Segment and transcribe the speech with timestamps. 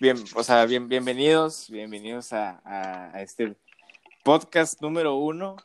[0.00, 3.56] bien, o sea, bien, bienvenidos, bienvenidos a, a, este
[4.22, 5.56] podcast número uno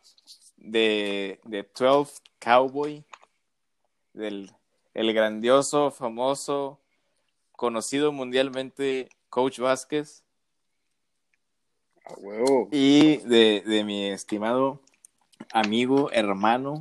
[0.57, 3.03] de, de 12 Cowboy,
[4.13, 4.51] del
[4.93, 6.79] el grandioso, famoso,
[7.53, 10.23] conocido mundialmente Coach Vázquez.
[12.71, 14.81] Y de, de mi estimado
[15.51, 16.79] amigo, hermano,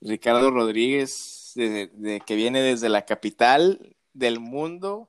[0.00, 5.08] Ricardo Rodríguez, de, que viene desde la capital del mundo,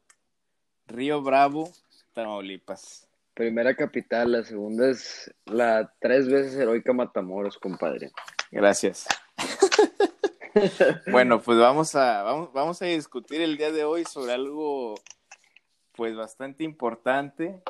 [0.89, 1.71] Río Bravo,
[2.13, 3.07] Tamaulipas.
[3.33, 8.11] Primera capital, la segunda es la tres veces heroica Matamoros, compadre.
[8.51, 9.07] Gracias.
[11.11, 14.95] bueno, pues vamos a, vamos, vamos a discutir el día de hoy sobre algo
[15.93, 17.61] pues bastante importante,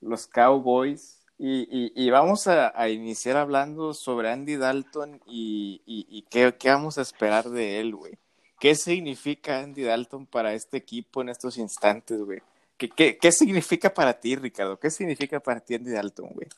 [0.00, 1.24] los Cowboys.
[1.42, 7.00] Y, y, vamos a, iniciar hablando sobre Andy Dalton y, y qué, qué, vamos a
[7.00, 8.18] esperar de él, güey.
[8.60, 12.40] ¿Qué significa Andy Dalton para este equipo en estos instantes, güey?
[12.76, 14.78] ¿Qué, qué, qué significa para ti, Ricardo?
[14.78, 16.48] ¿Qué significa para ti Andy Dalton, güey?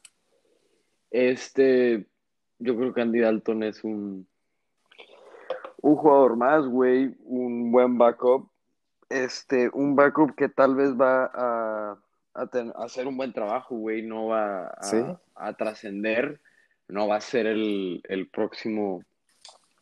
[1.11, 2.05] Este,
[2.59, 4.27] yo creo que Andy Dalton es un,
[5.81, 8.51] un jugador más, güey, un buen backup.
[9.09, 11.99] Este, un backup que tal vez va a
[12.35, 12.49] a,
[12.85, 14.75] hacer un buen trabajo, güey, no va
[15.35, 16.41] a, trascender,
[16.89, 19.03] no va a ser el, próximo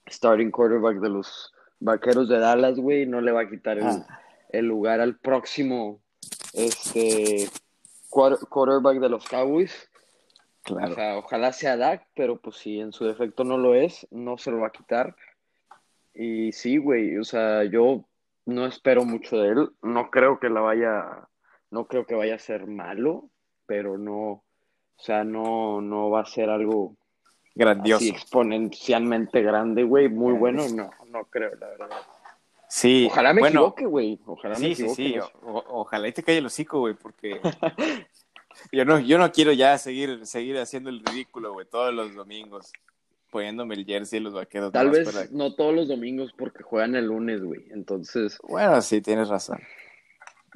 [0.08, 4.62] starting quarterback de los Vaqueros de Dallas, güey, no le va a quitar el, ah.
[4.62, 6.00] lugar al próximo
[6.52, 7.48] este
[8.08, 9.88] quarterback de los Cowboys.
[10.62, 10.92] Claro.
[10.92, 14.36] O sea, ojalá sea Dak, pero pues si en su defecto no lo es, no
[14.36, 15.16] se lo va a quitar.
[16.12, 18.04] Y sí, güey, o sea, yo
[18.44, 21.28] no espero mucho de él, no creo que la vaya
[21.70, 23.30] no creo que vaya a ser malo,
[23.66, 24.44] pero no, o
[24.96, 26.96] sea, no, no va a ser algo
[27.54, 28.04] grandioso.
[28.04, 31.88] exponencialmente grande, güey, muy bueno, no, no creo, la verdad.
[32.68, 33.08] Sí.
[33.10, 34.20] Ojalá me equivoque, güey.
[34.26, 34.94] Ojalá sí, me equivoque.
[34.94, 37.40] Sí, sí, ojalá y te calle el hocico, güey, porque
[38.72, 42.72] yo no, yo no quiero ya seguir, seguir haciendo el ridículo, güey, todos los domingos,
[43.30, 44.72] poniéndome el jersey y los vaqueros.
[44.72, 47.66] Tal vez no todos los domingos porque juegan el lunes, güey.
[47.70, 48.38] Entonces.
[48.48, 49.60] Bueno, sí, tienes razón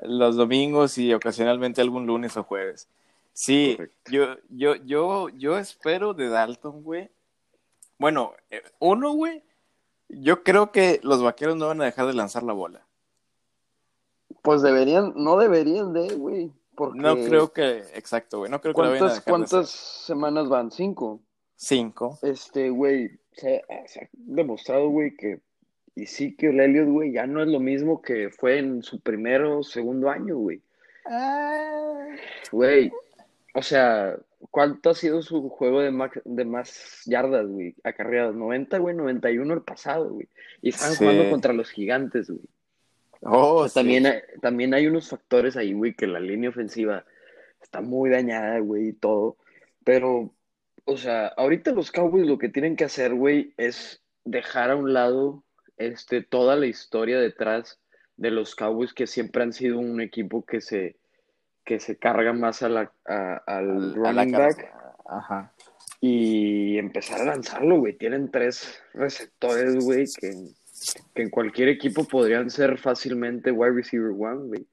[0.02, 2.88] los domingos y ocasionalmente algún lunes o jueves.
[3.34, 3.76] Sí,
[4.10, 7.10] yo, yo, yo, yo espero de Dalton, güey.
[7.98, 9.42] Bueno, eh, uno, güey,
[10.08, 12.86] yo creo que los vaqueros no van a dejar de lanzar la bola.
[14.42, 16.52] Pues deberían, no deberían de, güey.
[16.94, 20.70] No creo que, exacto, güey, no creo que la vayan a dejar ¿Cuántas semanas van?
[20.70, 21.20] ¿Cinco?
[21.56, 22.18] Cinco.
[22.22, 25.40] Este, güey, se, se ha demostrado, güey, que
[25.96, 29.00] y sí que el Elliot, güey, ya no es lo mismo que fue en su
[29.00, 30.60] primero o segundo año, güey.
[31.06, 32.08] Ah.
[33.56, 34.16] O sea,
[34.50, 37.76] ¿cuánto ha sido su juego de, más, de más yardas, güey?
[37.84, 40.28] Acarreadas, 90, güey, 91 el pasado, güey.
[40.60, 42.42] Y están jugando contra los gigantes, güey.
[43.20, 47.06] Oh, también, hay, también hay unos factores ahí, güey, que la línea ofensiva
[47.62, 49.36] está muy dañada, güey, y todo.
[49.84, 50.34] Pero,
[50.84, 54.92] o sea, ahorita los Cowboys lo que tienen que hacer, güey, es dejar a un
[54.92, 55.44] lado
[55.76, 57.78] este, toda la historia detrás
[58.16, 60.96] de los Cowboys que siempre han sido un equipo que se,
[61.64, 62.92] que se carga más a la,
[63.46, 64.72] al running back.
[65.06, 65.52] Ajá.
[66.00, 67.96] Y empezar a lanzarlo, güey.
[67.96, 70.32] Tienen tres receptores, güey, que,
[71.14, 74.66] que, en cualquier equipo podrían ser fácilmente wide receiver one, güey.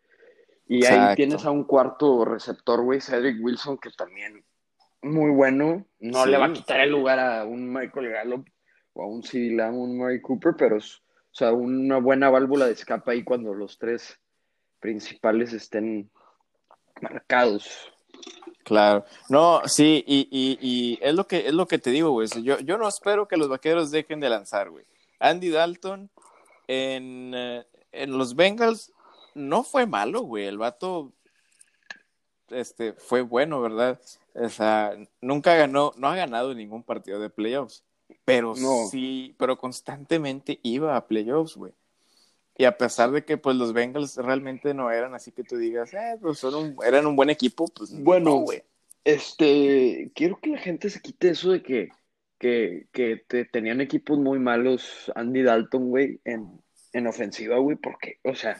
[0.67, 4.43] Y ahí tienes a un cuarto receptor, güey, Cedric Wilson, que también
[5.01, 5.85] muy bueno.
[5.99, 8.47] No le va a quitar el lugar a un Michael Gallup
[8.93, 12.67] o a un CD Lamb, un Murray Cooper, pero es, o sea, una buena válvula
[12.67, 14.19] de escape ahí cuando los tres
[14.79, 16.09] principales estén
[17.01, 17.91] marcados.
[18.63, 22.27] Claro, no, sí, y, y, y, es lo que es lo que te digo, güey.
[22.43, 24.85] Yo, yo no espero que los vaqueros dejen de lanzar, güey.
[25.19, 26.09] Andy Dalton
[26.67, 28.93] en, eh, en los Bengals
[29.33, 30.45] no fue malo, güey.
[30.45, 31.11] El vato
[32.49, 33.99] este, fue bueno, ¿verdad?
[34.35, 37.83] O sea, nunca ganó, no ha ganado ningún partido de playoffs.
[38.25, 38.55] Pero
[38.89, 41.73] sí, pero constantemente iba a playoffs, güey.
[42.61, 45.95] Y a pesar de que pues los Bengals realmente no eran así que tú digas,
[45.95, 48.61] eh, pues son un, eran un buen equipo, pues bueno, güey.
[49.03, 51.89] Este, quiero que la gente se quite eso de que,
[52.37, 56.61] que, que te, tenían equipos muy malos Andy Dalton, güey, en,
[56.93, 58.59] en ofensiva, güey, porque, o sea,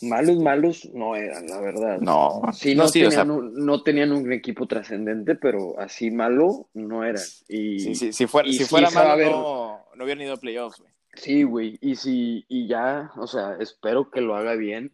[0.00, 2.00] malos, malos no eran, la verdad.
[2.00, 7.22] No, sí, no, tenían, un, no tenían un equipo trascendente, pero así malo no eran.
[7.48, 10.90] Y, sí, sí, si fuera, si fuera malo, no, hubieran ido a playoffs, güey.
[11.14, 14.92] Sí, güey, y si, y ya, o sea, espero que lo haga bien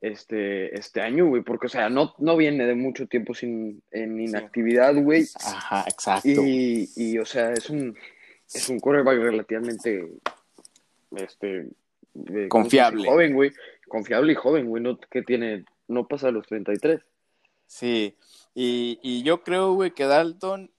[0.00, 4.20] este, este año, güey, porque, o sea, no, no viene de mucho tiempo sin, en
[4.20, 5.26] inactividad, güey.
[5.44, 6.28] Ajá, exacto.
[6.28, 7.96] Y, y, o sea, es un,
[8.52, 10.08] es un quarterback relativamente,
[11.16, 11.68] este,
[12.48, 13.08] confiable.
[13.08, 13.52] Joven, güey.
[13.88, 14.82] Confiable y joven, güey.
[14.82, 17.00] No que tiene no pasa de los 33.
[17.66, 18.16] Sí,
[18.54, 20.70] y, y yo creo, güey, que Dalton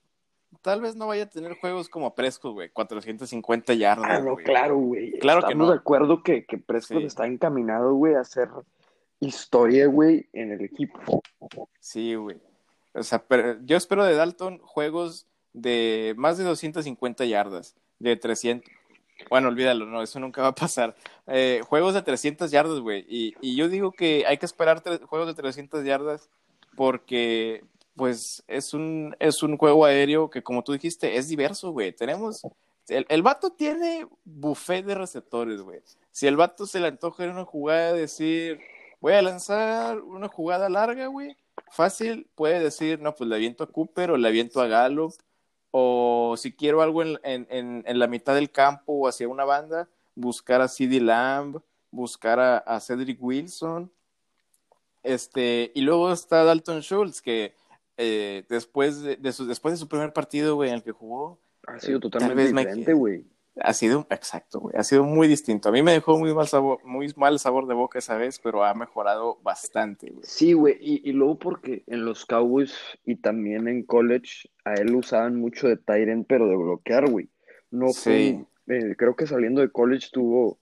[0.62, 4.06] tal vez no vaya a tener juegos como Prescott, güey, 450 yardas.
[4.10, 5.12] Ah, no, claro, güey.
[5.18, 5.70] Claro Estamos que no.
[5.70, 7.04] de acuerdo que, que Prescott Sí.
[7.04, 8.48] está encaminado, güey, a hacer
[9.20, 11.22] historia, güey, en el equipo.
[11.80, 12.36] Sí, güey.
[12.94, 18.70] O sea, pero yo espero de Dalton juegos de más de 250 yardas, de 300.
[19.30, 20.94] Bueno, olvídalo, no, eso nunca va a pasar.
[21.26, 23.04] Eh, juegos de 300 yardas, güey.
[23.08, 26.30] Y, y yo digo que hay que esperar juegos de 300 yardas
[26.76, 27.64] porque,
[27.98, 31.92] pues, es un, es un juego aéreo que, como tú dijiste, es diverso, güey.
[31.92, 32.42] Tenemos.
[32.88, 35.82] El, el vato tiene buffet de receptores, güey.
[36.10, 38.58] Si el vato se le antoja en una jugada decir,
[39.00, 41.36] voy a lanzar una jugada larga, güey,
[41.70, 45.14] fácil, puede decir, no, pues le aviento a Cooper o le aviento a Gallup,
[45.70, 49.88] o si quiero algo en, en, en, la mitad del campo o hacia una banda,
[50.14, 51.60] buscar a CeeDee Lamb,
[51.90, 53.90] buscar a, a Cedric Wilson,
[55.02, 57.54] este, y luego está Dalton Schultz, que
[57.98, 61.38] eh, después, de, de su, después de su primer partido, güey, en el que jugó,
[61.66, 63.24] Ha sido Tal totalmente diferente, güey.
[63.60, 65.68] ha sido, exacto, güey, ha sido muy distinto.
[65.68, 68.64] A mí me dejó muy mal sabor, muy mal sabor de boca esa vez, pero
[68.64, 70.22] ha mejorado bastante, güey.
[70.24, 72.72] Sí, güey, y, y luego porque en los Cowboys
[73.04, 77.28] y también en college a él usaban mucho de end, pero de bloquear, güey.
[77.70, 78.46] No fue, Sí.
[78.68, 80.58] eh, creo que saliendo de college tuvo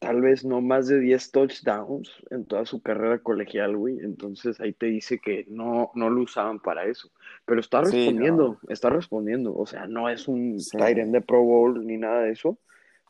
[0.00, 3.98] tal vez no más de 10 touchdowns en toda su carrera colegial, güey.
[4.00, 7.10] Entonces ahí te dice que no, no lo usaban para eso.
[7.44, 9.54] Pero está Sí, respondiendo, está respondiendo.
[9.56, 10.76] O sea, no es un Sí.
[11.12, 12.58] de Pro Bowl ni nada de eso,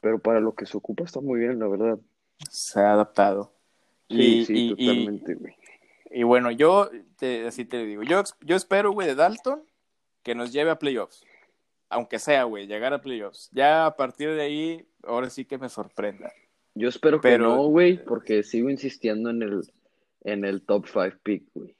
[0.03, 1.99] pero para lo que se ocupa está muy bien, la verdad.
[2.51, 3.53] Se ha adaptado.
[4.09, 5.55] Sí, Y- sí, y- totalmente, güey.
[6.13, 9.63] Y yo yo te, así te digo, yo, yo espero, güey, de Dalton
[10.25, 11.25] que nos lleve a playoffs.
[11.89, 13.49] Aunque sea, güey, llegar a playoffs.
[13.53, 16.33] Ya a partir de ahí, ahora sí que me sorprenda.
[16.75, 19.73] Yo espero que no, güey, porque sigo insistiendo en el,
[20.23, 21.75] en el top 5 pick, güey.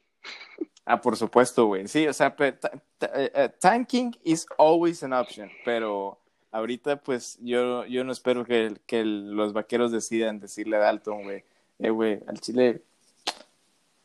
[0.85, 1.87] Ah, por supuesto, güey.
[1.87, 2.53] Sí, o sea, eh,
[3.01, 6.19] eh, tanking is always an option, pero
[6.51, 11.45] ahorita pues yo, yo no espero que, que los vaqueros decidan decirle a Dalton, güey,
[11.79, 12.83] eh, güey, al Chile,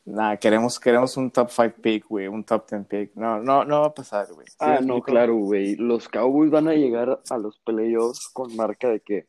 [0.06, 3.16] nada, queremos, queremos un top 5 pick, güey, un top 10 pick.
[3.16, 4.48] No, no, no va a pasar, güey.
[4.48, 5.76] ¿Sí Ah, no, claro, güey.
[5.76, 9.28] Los Cowboys van a llegar a los playoffs con marca de que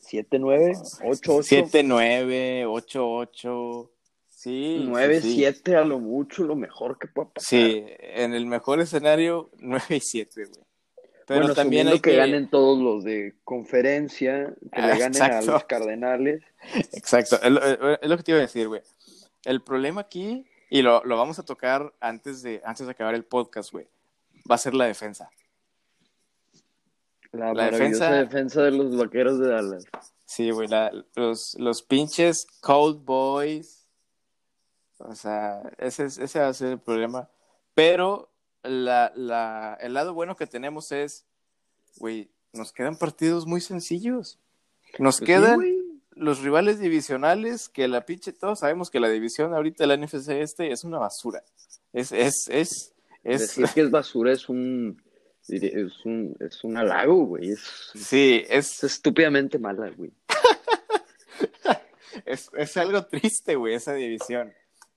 [0.00, 3.90] 7-9, 8-8, 7-9, 8-8,
[4.28, 4.78] sí.
[4.80, 7.48] sí, 9-7 a lo mucho, lo mejor que pueda pasar.
[7.48, 10.66] Sí, en el mejor escenario, 9 y 7, güey.
[11.26, 12.16] Pero bueno, también hay que, que...
[12.16, 15.50] ganen todos los de conferencia, que Ah, le ganen exacto.
[15.50, 16.42] a los Cardenales.
[16.92, 17.60] Exacto, es lo,
[17.94, 18.80] es lo que te iba a decir, güey.
[19.44, 23.24] El problema aquí, y lo, lo vamos a tocar antes de, antes de acabar el
[23.24, 23.88] podcast, güey,
[24.48, 25.28] va a ser la defensa.
[27.32, 28.62] La, defensa- defensa...
[28.62, 29.84] de los vaqueros de Dallas.
[30.24, 33.86] Sí, güey, la- los, los pinches Cold Boys.
[34.98, 37.28] O sea, ese, es- ese va a ser el problema.
[37.74, 38.30] Pero
[38.62, 41.26] la, la, el lado bueno que tenemos es,
[41.98, 44.38] güey, nos quedan partidos muy sencillos.
[44.98, 45.60] Nos Pues quedan
[46.12, 50.28] los rivales divisionales, que la pinche, todos sabemos que la división ahorita de la NFC
[50.30, 51.42] este es una basura.
[51.92, 55.02] Es, es, es, es, Decir que es basura es un,
[55.48, 57.50] es un, es un halago, güey.
[57.50, 57.60] Es,
[57.94, 60.10] sí, es es, estúpidamente mala, güey.
[62.24, 64.52] es, es algo triste, güey, esa división.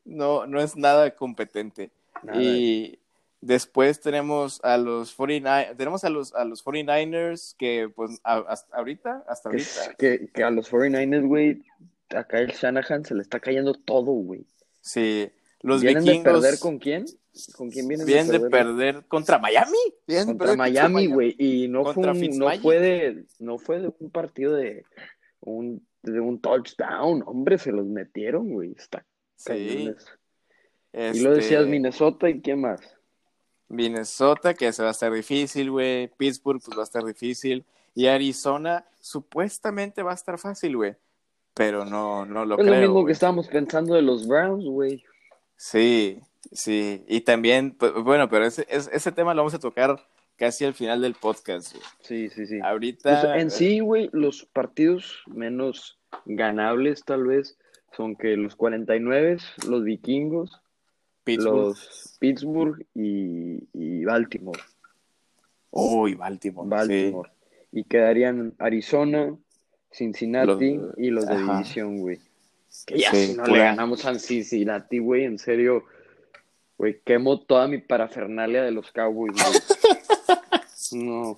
[0.06, 1.92] No, no es nada competente.
[2.24, 2.42] Nada.
[2.42, 3.00] Y
[3.42, 8.76] después tenemos a los 49 tenemos a los, a los 49ers que, pues, a- hasta
[8.78, 11.64] ahorita, hasta ahorita, que, que a los 49ers, güey,
[12.10, 14.46] acá el Shanahan se le está cayendo todo, güey.
[14.82, 15.30] sí.
[15.62, 17.04] Los ¿Vienen vikingos de perder con quién?
[17.56, 18.96] ¿Con quién vienen vienen de de perder?
[18.96, 19.78] perder contra Miami.
[20.08, 21.36] Contra perder Miami, güey.
[21.38, 24.84] Y no fue, un, no, fue de, no fue de un partido de
[25.42, 27.24] un, de un touchdown.
[27.26, 28.74] Hombre, se los metieron, güey.
[28.78, 29.06] Está
[29.36, 29.94] Sí.
[29.96, 30.10] eso.
[30.92, 32.82] Y lo Este, decías Minnesota y quién más.
[33.68, 36.08] Minnesota, que se va a estar difícil, güey.
[36.18, 37.64] Pittsburgh, pues va a estar difícil.
[37.94, 40.96] Y Arizona, supuestamente va a estar fácil, güey.
[41.54, 42.76] Pero no, no lo es creo.
[42.76, 45.04] lo mismo que estábamos pensando de los Browns, güey.
[45.56, 46.20] Sí,
[46.52, 47.04] sí.
[47.08, 50.00] Y también, pues, bueno, pero ese, ese, tema lo vamos a tocar
[50.36, 51.84] casi al final del podcast, güey.
[52.02, 52.60] Sí, sí, sí.
[52.64, 53.22] Ahorita.
[53.22, 57.58] Pues, en sí, güey, los partidos menos ganables, tal vez,
[57.96, 60.62] son que los 49, los vikingos,
[61.24, 61.56] Pittsburgh.
[61.56, 64.60] los Pittsburgh y, y Baltimore.
[65.72, 66.68] Uy, Baltimore.
[66.68, 67.30] Baltimore.
[67.72, 69.36] Y quedarían Arizona,
[69.92, 71.54] Cincinnati Los- y los de ajá.
[71.58, 72.20] división, güey.
[72.86, 75.84] Que ya Sí, si no le ganamos a Cincinnati, güey, en serio,
[76.80, 79.54] güey, quemo toda mi parafernalia de los Cowboys, güey.
[80.92, 81.38] No.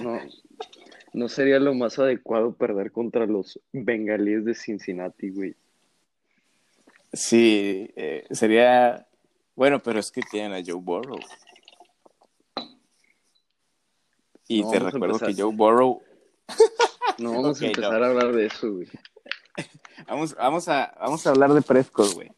[0.00, 0.20] No.
[1.12, 5.56] no sería lo más adecuado perder contra los bengalíes de Cincinnati, güey.
[7.12, 9.08] Sí, eh, sería.
[9.56, 11.18] Bueno, pero es que tienen a Joe Burrow.
[14.46, 16.02] Y te recuerdo que Joe Burrow.
[17.18, 18.88] no vamos a empezar a hablar de eso, güey.
[20.06, 22.30] Vamos, vamos, a, vamos a hablar de Prescott, güey.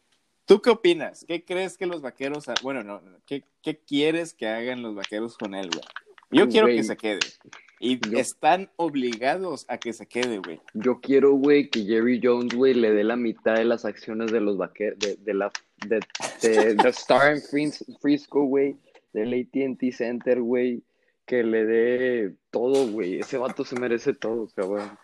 [0.49, 1.23] ¿Tú qué opinas?
[1.27, 5.53] ¿Qué crees que los vaqueros, bueno, no, ¿qué, ¿qué, quieres que hagan los vaqueros con
[5.53, 5.83] él, güey?
[6.31, 7.19] Yo quiero que se quede.
[7.79, 10.59] Y están obligados a que se quede, güey.
[10.73, 14.41] Yo quiero, güey, que Jerry Jones, güey, le dé la mitad de las acciones de
[14.41, 15.51] los vaqueros, de, de, la,
[15.85, 15.99] de,
[16.41, 18.75] de, Star en Frisco, güey,
[19.13, 20.81] del AT&T Center, güey,
[21.27, 23.19] que le dé todo, güey.
[23.19, 24.97] Ese vato se merece todo, cabrón.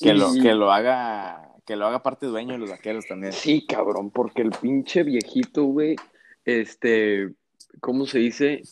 [0.00, 3.32] Que, lo, que lo haga, que lo haga parte dueño de los vaqueros también.
[3.32, 5.96] Sí, cabrón, porque el pinche viejito, güey,
[6.44, 7.34] este,
[7.80, 8.62] ¿cómo se dice?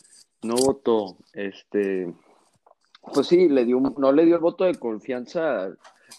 [0.43, 2.13] No votó, este,
[3.13, 5.69] pues sí, le dio, no le dio el voto de confianza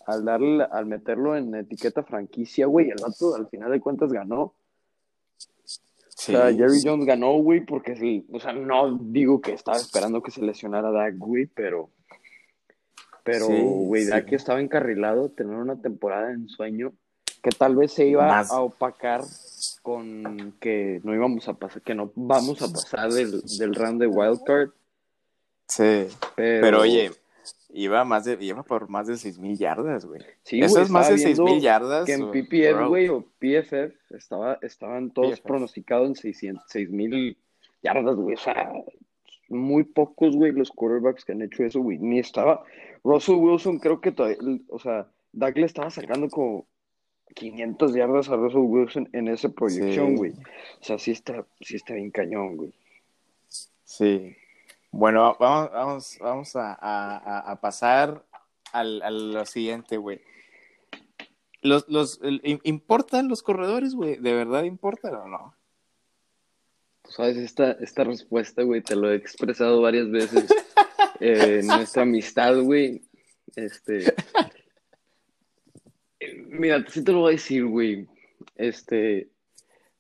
[0.07, 4.43] al, darle, al meterlo en etiqueta franquicia, güey, el vato al final de cuentas ganó.
[4.43, 10.21] O sea, Jerry Jones ganó, güey, porque sí, o sea, no digo que estaba esperando
[10.21, 11.91] que se lesionara Dak, güey, pero
[13.33, 16.93] pero, güey, sí, que estaba encarrilado, tener una temporada en sueño
[17.43, 19.23] que tal vez se iba a opacar
[19.83, 24.07] con que no íbamos a pasar, que no vamos a pasar del, del round de
[24.07, 24.71] wildcard.
[25.67, 27.11] Sí, pero, oye,
[27.71, 30.23] iba más de, iba por más de seis mil yardas, güey.
[30.43, 32.07] Sí, Eso es más de seis mil yardas.
[32.07, 37.37] Que en PPF, güey, o PFF, estaba, estaban todos pronosticados en seis mil
[37.83, 38.35] yardas, güey.
[38.35, 38.73] O sea,
[39.49, 41.99] muy pocos, güey, los quarterbacks que han hecho eso, güey.
[41.99, 42.65] Ni estaba.
[43.05, 44.39] Russell Wilson, creo que todavía.
[44.69, 46.67] O sea, Doug le estaba sacando como
[47.35, 50.33] 500 yardas a Russell Wilson en esa proyección, güey.
[50.33, 52.73] O sea, sí está, sí está bien cañón, güey.
[53.85, 54.37] Sí.
[54.91, 58.25] Bueno, vamos, vamos, vamos a, a, a pasar
[58.73, 60.21] al, a lo siguiente, güey.
[61.61, 62.21] Los, los,
[62.63, 64.17] ¿Importan los corredores, güey?
[64.17, 65.55] ¿De verdad importan o no?
[67.09, 70.47] Sabes, esta, esta respuesta, güey, te lo he expresado varias veces
[71.21, 73.03] en nuestra amistad, güey.
[73.57, 74.15] Este.
[76.49, 78.07] Mira, sí te lo voy a decir, güey.
[78.57, 79.31] Este.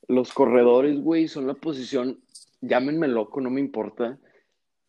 [0.06, 2.20] Los corredores, güey, son la posición.
[2.60, 4.18] Llámenme loco, no me importa.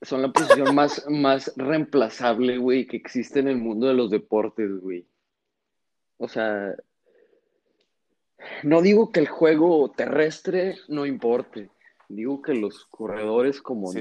[0.01, 4.79] Son la posición más, más reemplazable, güey, que existe en el mundo de los deportes,
[4.79, 5.05] güey.
[6.17, 6.75] O sea,
[8.63, 11.69] no digo que el juego terrestre no importe
[12.09, 13.93] digo que los corredores como,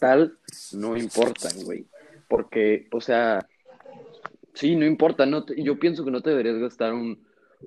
[0.00, 0.38] tal
[0.72, 1.86] no importan, güey.
[2.26, 3.46] Porque, o sea,
[4.54, 5.26] sí, no importa.
[5.26, 7.24] No yo pienso que no te deberías gastar un,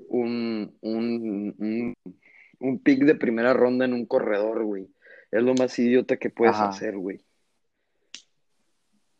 [0.09, 1.95] un, un,
[2.59, 4.89] un, pick de primera ronda en un corredor, güey.
[5.31, 7.23] Es lo más idiota que puedes hacer, güey.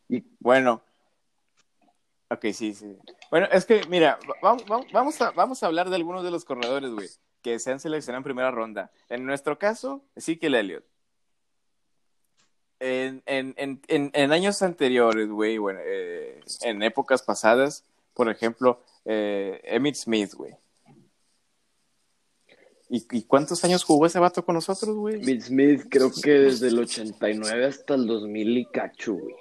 [0.08, 0.82] Y bueno,
[2.30, 2.96] ok, sí, sí.
[3.30, 6.90] Bueno, es que, mira, vamos, vamos, a, vamos a hablar de algunos de los corredores,
[6.90, 7.08] güey
[7.42, 8.90] que se han seleccionado en primera ronda.
[9.08, 10.84] En nuestro caso, sí que el Elliot.
[12.80, 19.60] En, en, en, en, años anteriores, güey, bueno, eh, en épocas pasadas, por ejemplo, eh,
[19.64, 20.54] Emmett Smith, güey.
[22.90, 25.16] ¿Y, cuántos años jugó ese vato con nosotros, güey?
[25.16, 29.34] Emmett Smith, creo que desde el 89 hasta el 2000 y cacho, güey.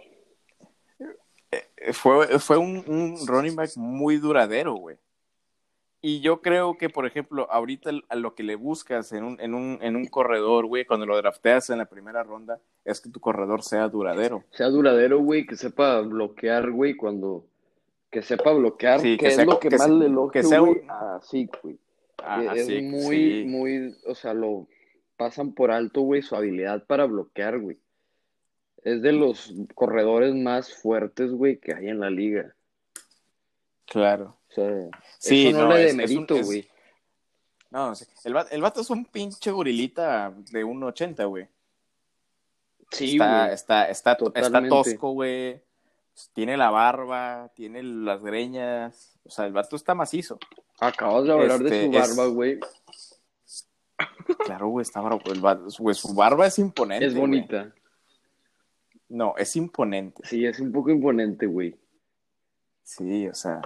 [1.52, 4.98] Eh, fue, fue un, un running back muy duradero, güey.
[6.02, 9.56] Y yo creo que, por ejemplo, ahorita a lo que le buscas en un, en
[9.56, 13.20] un, en un corredor, güey, cuando lo drafteas en la primera ronda, es que tu
[13.20, 14.44] corredor sea duradero.
[14.52, 17.46] Sea duradero, güey, que sepa bloquear, güey, cuando...
[18.12, 20.82] Que sepa bloquear, que, es lo que, más le lo que sea güey.
[20.88, 21.78] Así, güey.
[22.56, 24.68] es muy, muy, o sea, lo
[25.18, 27.80] pasan por alto, güey, su habilidad para bloquear, güey.
[28.84, 32.56] Es de los corredores más fuertes, güey, que hay en la liga.
[33.86, 34.37] Claro.
[34.50, 34.90] O sea,
[35.20, 36.68] sí, no, le demerito, güey.
[37.70, 41.50] No, el, el, vato es un pinche gorilita de 1.80, güey.
[42.92, 45.62] Sí, está, está, está, está, tosco, güey.
[46.34, 49.20] Tiene la barba, tiene las greñas.
[49.24, 50.40] O sea, el vato está macizo.
[50.80, 52.60] Acabas de hablar de su este, barba, güey.
[54.46, 55.20] Claro, güey, está barba.
[55.78, 57.06] Güey, su barba es imponente.
[57.06, 57.74] Es bonita.
[59.10, 60.22] No, es imponente.
[60.26, 61.78] Sí, es un poco imponente, güey.
[62.84, 63.62] Sí, o sea.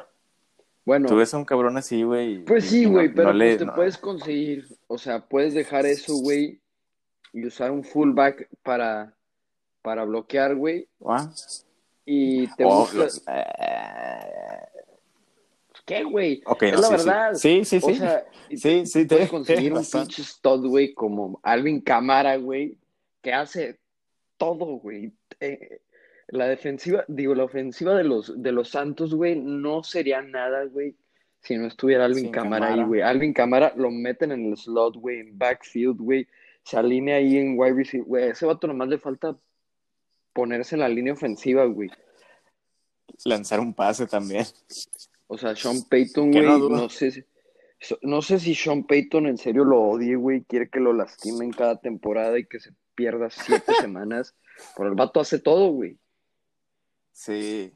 [0.85, 1.07] Bueno.
[1.07, 2.43] Tú ves a un cabrón así, güey.
[2.45, 6.59] Pues sí, güey, pero pues te puedes conseguir, o sea, puedes dejar eso, güey,
[7.33, 9.15] y usar un fullback para,
[9.81, 10.87] para bloquear, güey.
[11.05, 11.31] ¿Ah?
[12.05, 12.87] Y te oh,
[13.27, 13.41] eh,
[15.85, 16.41] ¿Qué, güey?
[16.61, 17.33] es la verdad.
[17.35, 17.91] Sí, sí, sí.
[17.91, 22.77] O sea, sí, sí, te puedes conseguir un pinche stud, güey, como Alvin Camara, güey,
[23.21, 23.79] que hace
[24.37, 25.13] todo, güey.
[25.39, 25.81] Eh,
[26.31, 30.95] la defensiva, digo, la ofensiva de los, de los Santos, güey, no sería nada, güey,
[31.41, 33.01] si no estuviera Alvin Camara ahí, güey.
[33.01, 36.27] Alvin Camara lo meten en el slot, güey, en backfield, güey.
[36.63, 38.29] Se alinea ahí en wide receiver, güey.
[38.29, 39.35] ese vato nomás le falta
[40.33, 41.89] ponerse en la línea ofensiva, güey.
[43.25, 44.45] Lanzar un pase también.
[45.27, 47.25] O sea, Sean Payton, güey, no, sé si,
[48.03, 51.79] no sé si Sean Payton en serio lo odie, güey, quiere que lo lastimen cada
[51.79, 54.35] temporada y que se pierda siete semanas.
[54.77, 55.97] Pero el vato hace todo, güey.
[57.21, 57.71] Sí.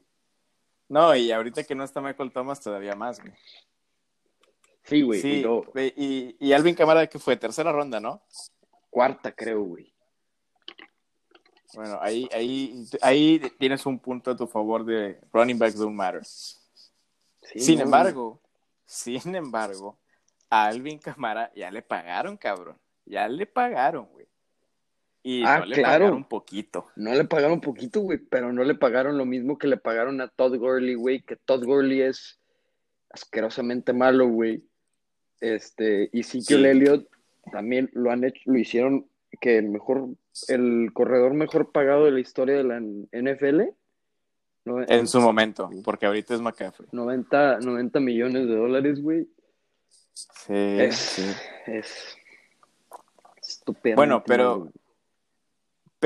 [0.88, 3.32] No, y ahorita que no está Michael Thomas, todavía más, güey.
[4.82, 5.20] Sí, güey.
[5.20, 5.44] Sí,
[5.96, 8.24] y, y, Alvin Camara, que fue tercera ronda, ¿no?
[8.90, 9.94] Cuarta, creo, güey.
[11.74, 16.22] Bueno, ahí, ahí, ahí tienes un punto a tu favor de running backs don't matter.
[17.54, 18.40] sin embargo,
[18.84, 19.96] sin embargo,
[20.50, 22.80] a Alvin Camara ya le pagaron, cabrón.
[23.04, 24.26] Ya le pagaron, güey.
[25.28, 26.86] Y ah, no le pagaron un poquito.
[26.94, 30.20] No le pagaron un poquito, güey, pero no le pagaron lo mismo que le pagaron
[30.20, 32.38] a Todd Gurley, güey, que Todd Gurley es
[33.10, 34.62] asquerosamente malo, güey.
[35.40, 37.08] Este, y sí Elliott
[37.50, 39.08] también lo han hecho, lo hicieron
[39.40, 40.10] que el mejor,
[40.46, 43.62] el corredor mejor pagado de la historia de la NFL.
[44.64, 46.88] en su momento, porque ahorita es McCaffrey.
[46.92, 49.26] 90, 90 millones de dólares, güey.
[50.12, 51.26] Sí, es, sí.
[51.66, 52.16] Es
[53.42, 53.96] estupendo.
[53.96, 54.70] Bueno, pero,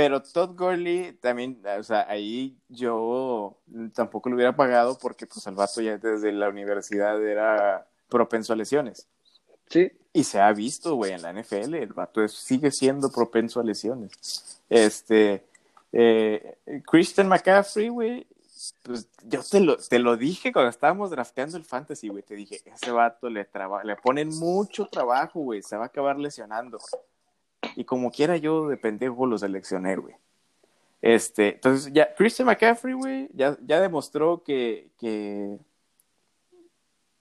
[0.00, 3.59] pero Todd Gurley también, o sea, ahí yo
[3.92, 8.57] tampoco lo hubiera pagado porque pues el vato ya desde la universidad era propenso a
[8.57, 9.07] lesiones.
[9.69, 9.92] Sí.
[10.14, 14.62] Y se ha visto, güey, en la NFL, el vato sigue siendo propenso a lesiones.
[14.71, 15.45] Este,
[15.92, 16.57] eh,
[16.90, 18.26] Christian McCaffrey, güey,
[18.83, 22.62] pues yo te lo, te lo dije cuando estábamos drafteando el fantasy, güey, te dije,
[22.64, 23.47] ese vato le,
[23.85, 26.78] le ponen mucho trabajo, güey, se va a acabar lesionando.
[27.76, 30.14] Y como quiera yo de pendejo lo seleccioné, güey.
[31.02, 35.59] Este, entonces ya, Christian McCaffrey, güey, ya, ya demostró que, que,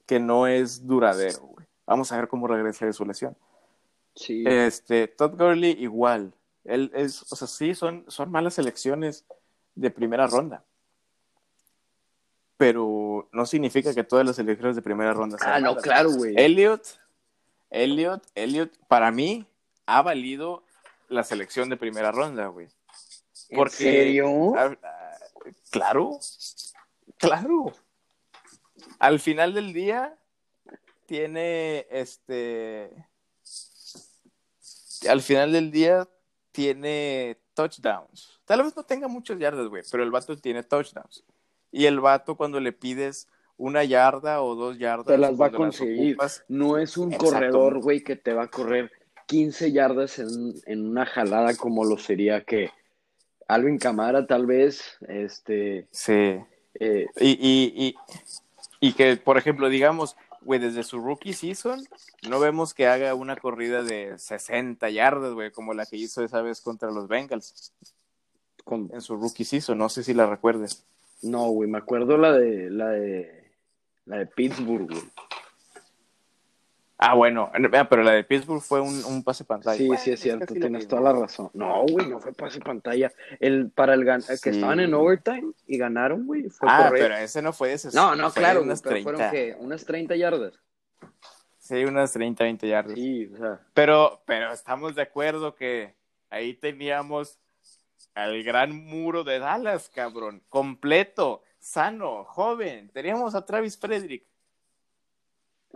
[0.05, 1.65] que no es duradero, güey.
[1.85, 3.35] Vamos a ver cómo regresa de su lesión.
[4.15, 4.43] Sí.
[4.45, 6.33] Este, Todd Gurley igual.
[6.65, 9.25] Él es, o sea, sí, son, son malas elecciones
[9.75, 10.63] de primera ronda.
[12.57, 16.35] Pero no significa que todas las elecciones de primera ronda sean Ah, no, claro, güey.
[16.37, 16.99] Elliot,
[17.69, 19.47] Elliot, Elliot, para mí,
[19.89, 20.63] ha valido
[21.07, 22.67] la selección de primera ronda, güey.
[23.49, 24.53] ¿En serio?
[25.71, 26.19] claro,
[27.17, 27.73] claro.
[28.99, 30.15] Al final del día
[31.07, 33.07] tiene este.
[35.09, 36.07] Al final del día
[36.51, 38.41] tiene touchdowns.
[38.45, 41.23] Tal vez no tenga muchos yardas, güey, pero el vato tiene touchdowns.
[41.71, 45.07] Y el vato cuando le pides una yarda o dos yardas.
[45.07, 46.15] Te las va a conseguir.
[46.47, 48.98] no es un corredor, güey, que te va a correr
[49.29, 52.71] 15 yardas en, una jalada como lo sería que
[53.47, 55.87] Alvin Camara tal vez, este...
[55.91, 56.39] Sí.
[56.79, 57.95] Eh, y,
[58.79, 61.83] y, que, por ejemplo, digamos, güey, desde su rookie season,
[62.27, 66.41] no vemos que haga una corrida de 60 yardas, güey, como la que hizo esa
[66.41, 67.71] vez contra los Bengals.
[68.63, 68.89] Con...
[68.91, 70.83] En su rookie season, no sé si la recuerdes.
[71.21, 73.51] No, güey, me acuerdo la de, la de,
[74.05, 75.03] la de Pittsburgh, güey.
[77.01, 77.49] Ah, bueno,
[77.89, 79.77] pero la de Pittsburgh fue un, pase pantalla.
[79.77, 81.49] Sí, sí, es cierto, tienes toda la razón.
[81.53, 83.09] No, güey, no fue pase pantalla.
[83.39, 84.05] El, para el,
[84.43, 86.45] que estaban en overtime y ganaron, güey.
[86.63, 87.89] ah, pero ese no fue ese.
[87.93, 90.59] No, no, claro, unas pero fueron que unas 30 yardas.
[91.57, 92.95] Sí, unas 30, 20 yardas.
[92.95, 93.61] Sí, o sea.
[93.73, 95.95] Pero, pero estamos de acuerdo que
[96.29, 97.39] ahí teníamos
[98.13, 100.43] al gran muro de Dallas, cabrón.
[100.49, 102.89] Completo, sano, joven.
[102.89, 104.25] Teníamos a Travis Frederick.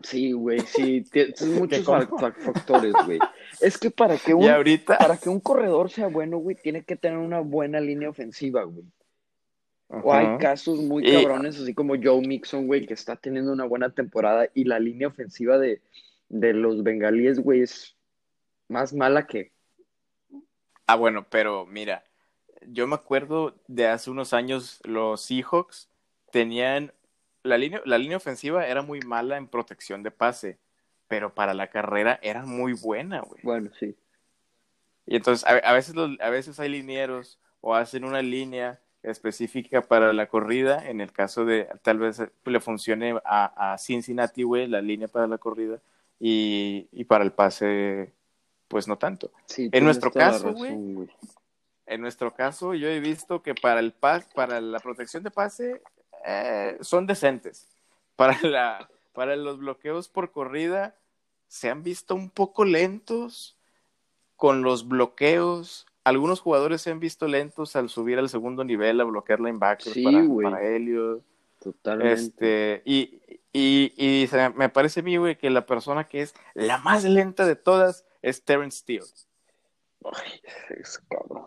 [0.01, 3.19] Sí, güey, sí, son muchos factores, güey.
[3.61, 4.47] Es que para que un
[4.85, 8.85] para que un corredor sea bueno, güey, tiene que tener una buena línea ofensiva, güey.
[9.89, 13.91] O hay casos muy cabrones, así como Joe Mixon, güey, que está teniendo una buena
[13.91, 15.83] temporada y la línea ofensiva de,
[16.29, 17.95] de los bengalíes, güey, es
[18.67, 19.51] más mala que.
[20.87, 22.03] Ah, bueno, pero mira,
[22.65, 25.89] yo me acuerdo de hace unos años los Seahawks
[26.31, 26.91] tenían
[27.43, 30.57] la línea, la línea ofensiva era muy mala en protección de pase,
[31.07, 33.41] pero para la carrera era muy buena, güey.
[33.43, 33.95] Bueno, sí.
[35.05, 40.27] Y entonces, a, veces a veces hay linieros o hacen una línea específica para la
[40.27, 45.09] corrida, en el caso de tal vez le funcione a, a Cincinnati, güey, la línea
[45.09, 45.81] para la corrida,
[46.19, 48.13] y, y, para el pase,
[48.69, 49.31] pues no tanto.
[49.45, 51.09] Sí, en nuestro caso, güey,
[51.85, 55.81] en nuestro caso, yo he visto que para el pas, para la protección de pase,
[56.25, 57.67] eh, son decentes.
[58.15, 60.95] Para, la, para los bloqueos por corrida
[61.47, 63.57] se han visto un poco lentos
[64.35, 69.05] con los bloqueos algunos jugadores se han visto lentos al subir al segundo nivel a
[69.05, 71.23] bloquear linebackers para, para Elliot.
[71.61, 72.13] Totalmente.
[72.13, 73.21] Este, y,
[73.53, 77.45] y, y me parece a mí, güey, que la persona que es la más lenta
[77.45, 79.05] de todas es Terrence Steele.
[80.03, 80.41] Ay,
[80.77, 81.45] es cabrón.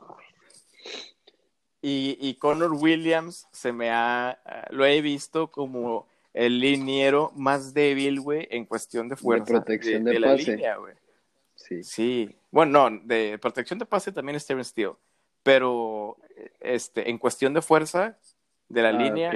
[1.88, 8.20] Y, y Connor Williams se me ha, lo he visto como el liniero más débil,
[8.20, 9.44] güey, en cuestión de fuerza.
[9.44, 10.94] De protección de, la línea, güey.
[11.54, 11.84] Sí.
[11.84, 12.36] Sí.
[12.50, 14.94] Bueno, no, de protección de pase también es Steven Steele.
[15.44, 16.16] Pero
[16.58, 18.18] este, en cuestión de fuerza
[18.68, 19.32] de la ah, línea,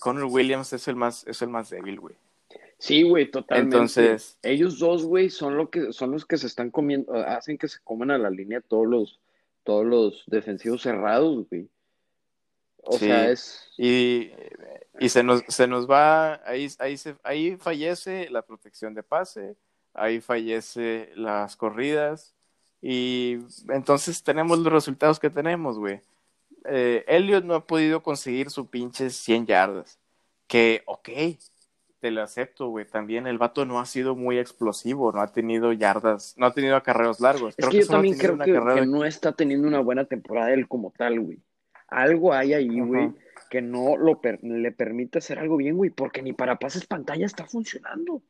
[0.00, 2.16] Connor Williams es el más, es el más débil, güey.
[2.78, 3.76] Sí, güey, totalmente.
[3.76, 7.68] Entonces, ellos dos, güey, son lo que son los que se están comiendo, hacen que
[7.68, 9.20] se coman a la línea todos los
[9.62, 11.68] todos los defensivos cerrados, güey.
[12.86, 14.30] O sea, es y,
[14.98, 19.56] y se nos se nos va ahí ahí se, ahí fallece la protección de pase,
[19.94, 22.34] ahí fallece las corridas
[22.86, 23.38] y
[23.70, 26.02] entonces tenemos los resultados que tenemos, güey.
[26.66, 29.98] Eh, Elliot no ha podido conseguir su pinche 100 yardas.
[30.46, 31.08] Que, ok,
[32.00, 32.84] te lo acepto, güey.
[32.84, 36.76] También el vato no ha sido muy explosivo, no ha tenido yardas, no ha tenido
[36.76, 37.54] acarreos largos.
[37.56, 38.52] Es que, yo también creo que,
[38.84, 41.38] no está teniendo una buena temporada él como tal, güey.
[41.94, 43.12] Algo hay ahí, güey,
[43.50, 47.46] que no lo le permite hacer algo bien, güey, porque ni para pases pantalla está
[47.46, 48.22] funcionando.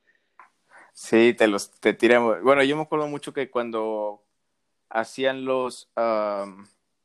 [0.93, 2.43] Sí, te los te tiramos.
[2.43, 4.23] Bueno, yo me acuerdo mucho que cuando
[4.89, 5.91] hacían los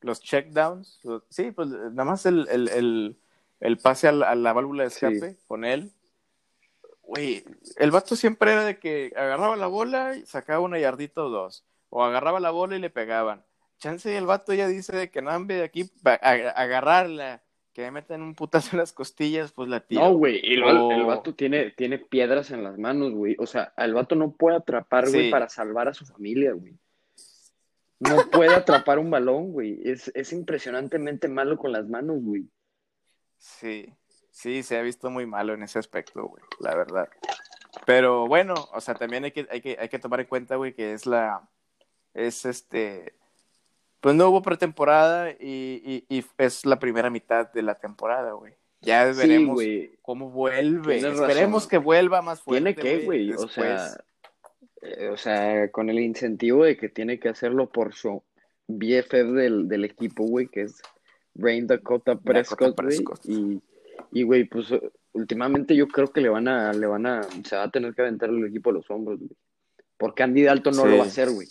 [0.02, 3.18] los checkdowns, sí, pues nada más el, el,
[3.60, 5.92] el, pase a la, válvula de escape con él
[7.10, 7.44] güey,
[7.78, 11.66] el vato siempre era de que agarraba la bola y sacaba una yardita o dos.
[11.90, 13.44] O agarraba la bola y le pegaban.
[13.80, 17.42] Chance y el vato ya dice de que no hambre de aquí agarrarla,
[17.74, 20.02] que me meten un putazo en las costillas, pues la tira.
[20.02, 23.36] No, güey, el, el, vato tiene, tiene piedras en las manos, güey.
[23.40, 26.78] O sea, el vato no puede atrapar, güey, para salvar a su familia, güey.
[28.00, 29.80] No puede atrapar un balón, güey.
[29.84, 32.48] Es, es impresionantemente malo con las manos, güey.
[33.38, 33.94] Sí.
[34.32, 37.10] Sí, se ha visto muy malo en ese aspecto, güey, la verdad.
[37.86, 40.74] Pero bueno, o sea, también hay que, hay que, hay que tomar en cuenta, güey,
[40.74, 41.46] que es la,
[42.14, 43.19] es este,
[44.02, 48.54] pues no hubo pretemporada y, y, es la primera mitad de la temporada, güey.
[48.82, 49.62] Ya veremos
[50.02, 50.98] cómo vuelve.
[50.98, 52.74] Esperemos que vuelva más fuerte.
[52.74, 53.90] Tiene que, güey, o sea,
[54.82, 58.24] eh, o sea, con el incentivo de que tiene que hacerlo por su
[58.68, 60.82] BFF del, del equipo, güey, que es
[61.36, 63.20] Rain Dakota Prescott, Prescott.
[63.26, 63.62] y
[64.12, 64.68] y, güey, pues
[65.14, 68.02] últimamente yo creo que le van a, le van a, se va a tener que
[68.02, 69.32] aventar el equipo a los hombros, güey.
[69.98, 71.48] Porque Andy Dalton no lo va a hacer, güey.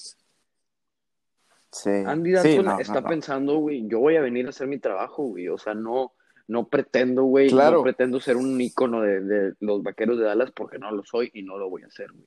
[1.83, 1.91] Sí.
[1.91, 5.49] Andy Dalton está pensando, güey, yo voy a venir a hacer mi trabajo, güey.
[5.49, 6.13] O sea, no,
[6.49, 10.91] no pretendo, güey, no pretendo ser un ícono de, los vaqueros de Dallas porque no
[10.91, 12.27] lo soy y no lo voy a hacer, güey.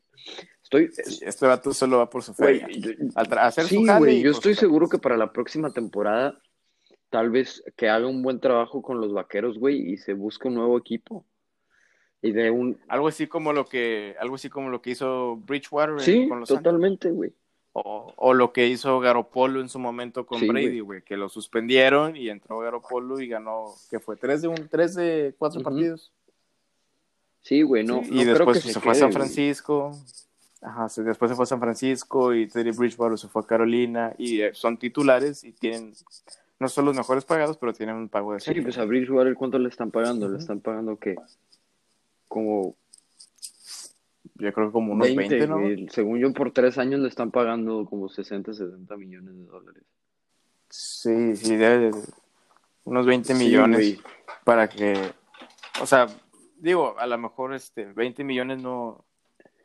[0.63, 0.89] Estoy.
[1.21, 2.65] este vato solo va por su fe.
[3.15, 6.39] hacer sí, güey, yo estoy seguro que para la próxima temporada
[7.09, 10.55] tal vez que haga un buen trabajo con los vaqueros, güey, y se busque un
[10.55, 11.25] nuevo equipo.
[12.21, 12.79] Y de un...
[12.87, 16.49] Algo así como lo que, algo así como lo que hizo Bridgewater sí, con los
[16.49, 17.33] totalmente, güey.
[17.73, 22.17] O, o, lo que hizo Garopolo en su momento con Brady, güey, que lo suspendieron
[22.17, 24.17] y entró Garopolo y ganó, que fue?
[24.17, 26.11] ¿Tres de un, tres de cuatro partidos?
[27.41, 28.01] Sí, güey, no.
[28.03, 29.97] y después se, fue a San Francisco.
[30.61, 34.41] Ajá, después se fue a San Francisco y Teddy Bridgewater se fue a Carolina y
[34.41, 35.93] eh, son titulares y tienen
[36.61, 39.57] no son los mejores pagados, pero tienen un pago de Sí, pues a Bridgewater, ¿cuánto
[39.57, 40.29] le están pagando?
[40.29, 41.15] Le están pagando, ¿qué?
[42.27, 42.75] Como...
[44.41, 45.59] Yo creo que como unos 20, ¿no?
[45.89, 49.83] según yo, por tres años le están pagando como 60, 70 millones de dólares.
[50.67, 51.91] Sí, sí, debe
[52.83, 53.99] unos 20 millones
[54.43, 54.95] para que,
[55.79, 56.07] o sea,
[56.57, 59.05] digo, a lo mejor este 20 millones no,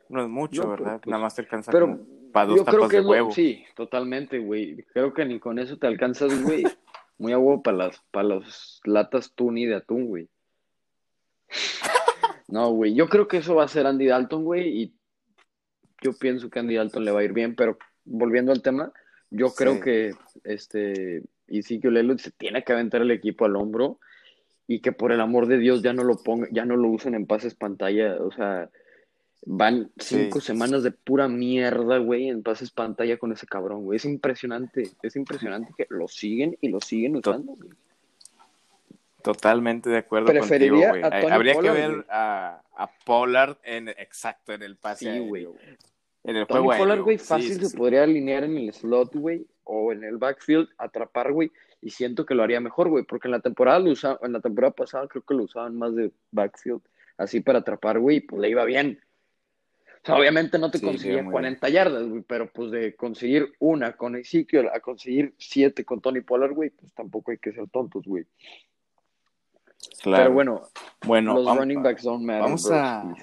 [0.09, 0.99] no es mucho, ¿verdad?
[1.01, 1.99] Pues, Nada más te alcanza pero,
[2.31, 3.31] para dos tapas de huevo.
[3.31, 4.83] sí, totalmente, güey.
[4.93, 6.63] Creo que ni con eso te alcanzas, güey.
[7.17, 10.29] Muy a huevo para las, para las latas tuni de atún, güey.
[12.47, 12.93] No, güey.
[12.93, 14.81] Yo creo que eso va a ser Andy Dalton, güey.
[14.83, 14.93] Y
[16.01, 18.91] yo pienso que Andy Dalton le va a ir bien, pero volviendo al tema,
[19.29, 23.99] yo creo que este Ezekiel Lelo se tiene que aventar el equipo al hombro
[24.67, 27.15] y que por el amor de Dios ya no lo ponga, ya no lo usen
[27.15, 28.69] en pases pantalla, o sea,
[29.45, 33.95] Van cinco semanas de pura mierda, güey, en pases pantalla con ese cabrón, güey.
[33.97, 37.55] Es impresionante, es impresionante que lo siguen y lo siguen usando,
[39.33, 41.31] Totalmente de acuerdo Preferiría contigo, güey.
[41.31, 45.13] Habría que ver a, a, Pollard en, exacto, en el pase.
[45.13, 45.47] Sí, güey.
[46.23, 49.91] En el Tony juego Pollard, güey, fácil se podría alinear en el slot, güey, o
[49.91, 53.39] en el backfield, atrapar, güey, y siento que lo haría mejor, güey, porque en la
[53.39, 56.81] temporada lo usaba, en la temporada pasada creo que lo usaban más de backfield,
[57.17, 58.99] así para atrapar, güey, pues le iba bien
[60.07, 64.69] sea, obviamente no te conseguía 40 yardas, güey, pero pues de conseguir una con Ezekiel
[64.73, 68.25] a conseguir siete con Tony Pollard, güey, pues tampoco hay que ser tontos, güey.
[70.01, 70.23] Claro.
[70.23, 70.61] Pero bueno,
[71.05, 72.43] bueno los running backs don't matter.
[72.43, 73.13] Vamos a...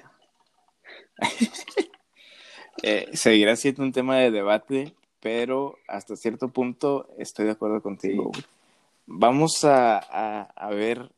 [2.83, 8.31] eh, seguirá siendo un tema de debate, pero hasta cierto punto estoy de acuerdo contigo.
[9.07, 9.97] Vamos a,
[10.41, 11.11] a, ver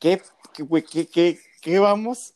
[0.00, 0.20] qué,
[0.54, 2.34] qué, qué, qué, vamos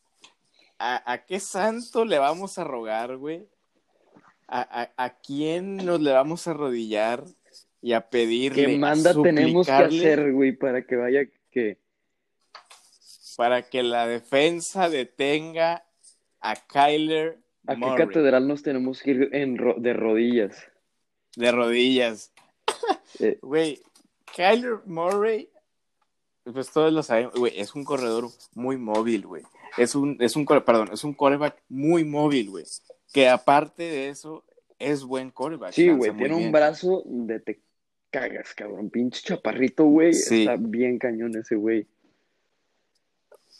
[0.79, 3.47] a, a, qué santo le vamos a rogar, güey.
[4.47, 7.25] A, a, quién nos le vamos a arrodillar
[7.81, 8.65] y a pedirle.
[8.65, 11.77] ¿Qué manda tenemos que hacer, güey, para que vaya que.
[13.35, 15.85] Para que la defensa detenga
[16.39, 20.57] a Kyler ¿A qué catedral nos tenemos que ir en de rodillas?
[21.35, 22.31] De rodillas.
[23.19, 23.39] Eh.
[23.41, 23.81] Güey,
[24.35, 25.49] Kyler Murray,
[26.43, 29.43] pues todos lo sabemos, güey, es un corredor muy móvil, güey.
[29.75, 32.65] Es un, es un, perdón, es un quarterback muy móvil, güey.
[33.11, 34.43] Que aparte de eso,
[34.77, 35.71] es buen quarterback.
[35.71, 37.61] Sí, güey, tiene un brazo de te
[38.11, 38.89] cagas, cabrón.
[38.89, 40.11] Pinche chaparrito, güey.
[40.11, 41.87] Está bien cañón ese güey.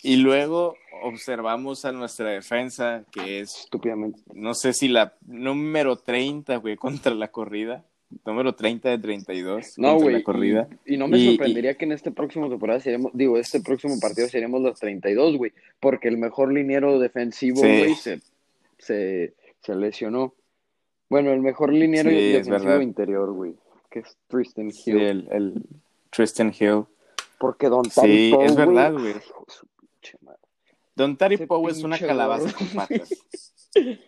[0.03, 3.55] Y luego observamos a nuestra defensa, que es.
[3.63, 4.21] Estúpidamente.
[4.33, 7.83] No sé si la número 30, güey, contra la corrida.
[8.25, 10.69] Número 30 de 32 no, contra la corrida.
[10.85, 14.61] Y, no me sorprendería que en este próximo temporada seremos, digo, este próximo partido seríamos
[14.61, 18.21] los 32, güey, porque el mejor liniero defensivo, güey, se,
[18.77, 19.33] se,
[19.75, 20.33] lesionó.
[21.09, 23.55] Bueno, el mejor liniero defensivo interior, güey,
[23.89, 24.73] que es Tristan Hill.
[24.73, 25.63] Sí, el, el
[26.09, 26.85] Tristan Hill.
[27.39, 29.15] Porque Don Sí, es verdad, güey.
[30.95, 33.09] Don Tari Poe es una calabaza con patas.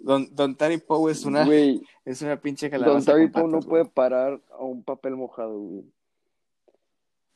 [0.00, 1.46] Don, Don Tari Poe es una,
[2.04, 3.12] es una pinche calabaza.
[3.12, 5.84] Don Tari Poe no puede parar a un papel mojado, güey.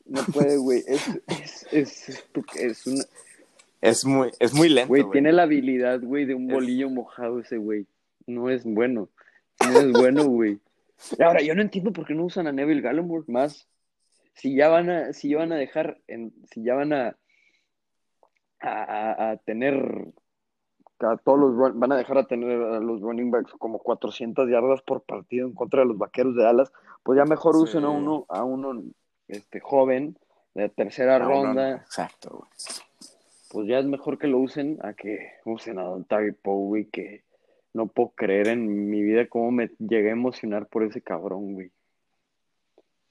[0.05, 0.83] No puede, güey.
[1.27, 3.03] Es, es, es, es, una...
[3.79, 4.89] es, muy, es muy lento.
[4.89, 7.85] Güey, tiene la habilidad, güey, de un bolillo mojado ese güey.
[8.27, 9.09] No es bueno.
[9.65, 10.59] No es bueno, güey.
[11.19, 13.67] Ahora, yo no entiendo por qué no usan a Neville Gallenberg más.
[14.35, 17.17] Si ya van a, si ya van a dejar, en, si ya van a
[18.63, 19.75] a, tener
[20.99, 24.81] a todos los van a dejar a tener a los running backs como 400 yardas
[24.83, 26.71] por partido en contra de los vaqueros de Dallas,
[27.03, 28.81] pues ya mejor usen a uno a uno
[29.27, 30.17] este joven
[30.53, 31.75] de tercera ronda.
[31.75, 32.47] exacto.
[33.51, 37.23] Pues ya es mejor que lo usen a que usen a Don Terry Poe, que
[37.73, 41.71] no puedo creer en mi vida cómo me llegué a emocionar por ese cabrón, güey.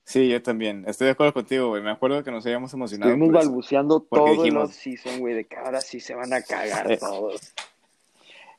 [0.04, 0.84] Sí, yo también.
[0.86, 1.82] Estoy de acuerdo contigo, güey.
[1.82, 3.12] Me acuerdo que nos habíamos emocionado.
[3.12, 6.96] Estuvimos balbuceando todo el season, güey, de que ahora sí se van a cagar eh,
[6.96, 7.54] todos.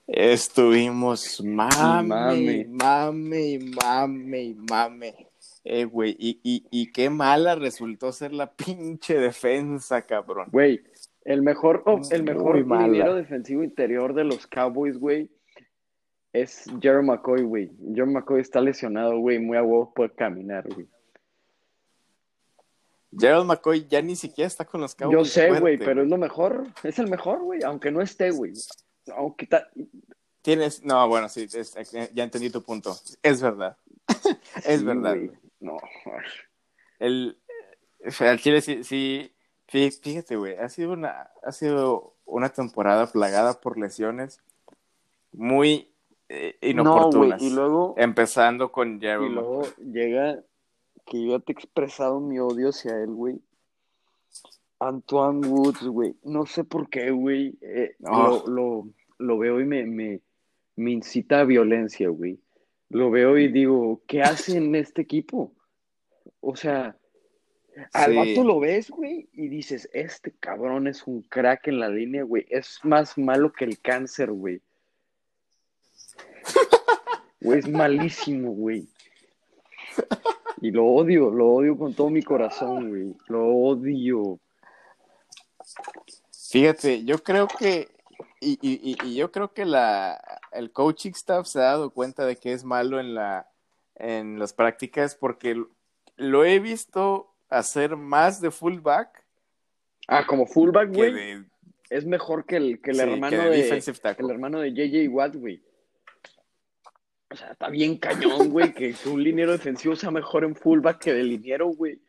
[0.08, 5.28] Estuvimos mame, mame, mame, mame.
[5.66, 10.50] Eh, güey, y, y, y qué mala resultó ser la pinche defensa, cabrón.
[10.52, 10.82] Güey,
[11.24, 15.30] el mejor, oh, el mejor defensivo interior de los Cowboys, güey,
[16.34, 17.72] es Jerry McCoy, güey.
[17.94, 20.88] Jerry McCoy está lesionado, güey, muy a huevo por caminar, güey.
[23.18, 25.18] Gerald McCoy ya ni siquiera está con los Cowboys.
[25.18, 26.64] Yo sé, güey, pero es lo mejor.
[26.84, 28.54] Es el mejor, güey, aunque no esté, güey.
[29.16, 29.48] Aunque
[30.42, 31.48] Tienes, no, bueno, sí,
[32.14, 32.98] ya entendí tu punto.
[33.22, 33.78] Es verdad.
[34.66, 35.16] es verdad.
[35.60, 35.78] No.
[37.00, 37.38] El,
[38.00, 39.32] el Chile sí, sí,
[39.68, 44.42] fíjate, güey, ha sido una, ha sido una temporada plagada por lesiones
[45.32, 45.93] muy
[46.30, 47.42] eh, inoportunas.
[47.42, 49.32] y luego, empezando con Gerald.
[49.32, 50.44] Y luego llega
[51.06, 53.40] que yo te he expresado mi odio hacia él, güey.
[54.80, 56.16] Antoine Woods, güey.
[56.24, 57.58] No sé por qué, güey.
[57.62, 60.22] Eh, lo, lo, lo, veo y me, me,
[60.76, 62.40] me incita a violencia, güey.
[62.90, 65.54] Lo veo y digo, ¿qué hace en este equipo?
[66.42, 66.98] O sea,
[67.94, 72.24] al vato lo ves, güey, y dices, este cabrón es un crack en la línea,
[72.24, 72.46] güey.
[72.50, 74.62] Es más malo que el cáncer, güey.
[77.42, 78.88] Güey, es malísimo, güey.
[80.62, 83.16] Y lo odio, lo odio con todo mi corazón, güey.
[83.28, 84.40] Lo odio.
[86.50, 87.90] Fíjate, yo creo que,
[88.40, 92.38] y, y, y, yo creo que la, el coaching staff se ha dado cuenta de
[92.38, 93.50] que es malo en, la,
[93.96, 95.62] en las prácticas porque
[96.16, 99.26] lo he visto hacer más de fullback.
[100.08, 101.44] Ah, como fullback, güey.
[101.90, 105.62] Es mejor que el, que el hermano de, el hermano de JJ Watt, güey.
[107.34, 111.14] O sea, está bien cañón, güey, que un liniero defensivo sea mejor en fullback que
[111.14, 112.00] de liniero, güey.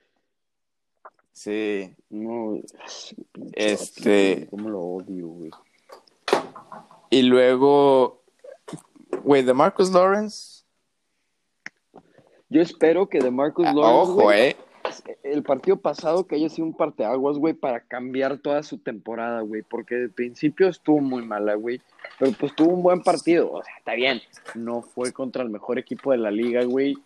[1.33, 1.95] Sí.
[2.11, 2.61] No,
[3.55, 4.47] este.
[4.51, 5.51] ¿Cómo lo odio, güey?
[7.09, 8.21] Y luego,
[9.23, 10.65] güey, de Marcus Lawrence.
[12.51, 14.13] Yo espero que de Marcus ah, Lawrence.
[14.13, 14.57] Ojo, eh.
[15.23, 19.63] El partido pasado que haya sido un parteaguas, güey, para cambiar toda su temporada, güey,
[19.63, 21.81] porque de principio estuvo muy mala, güey,
[22.19, 24.21] pero pues tuvo un buen partido, o sea, está bien,
[24.55, 26.97] no fue contra el mejor equipo de la liga, güey,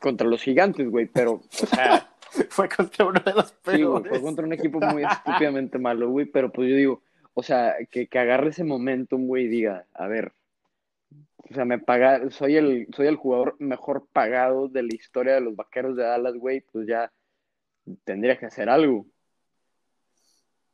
[0.00, 2.08] contra los gigantes, güey, pero, o sea...
[2.48, 4.04] fue contra uno de los peores.
[4.04, 7.02] Sí, fue contra un equipo muy estúpidamente malo, güey, pero pues yo digo,
[7.34, 10.32] o sea, que, que agarre ese momentum, güey, y diga, a ver,
[11.50, 15.40] o sea, me paga, soy el, soy el jugador mejor pagado de la historia de
[15.40, 17.12] los vaqueros de Dallas, güey, pues ya
[18.04, 19.06] tendría que hacer algo.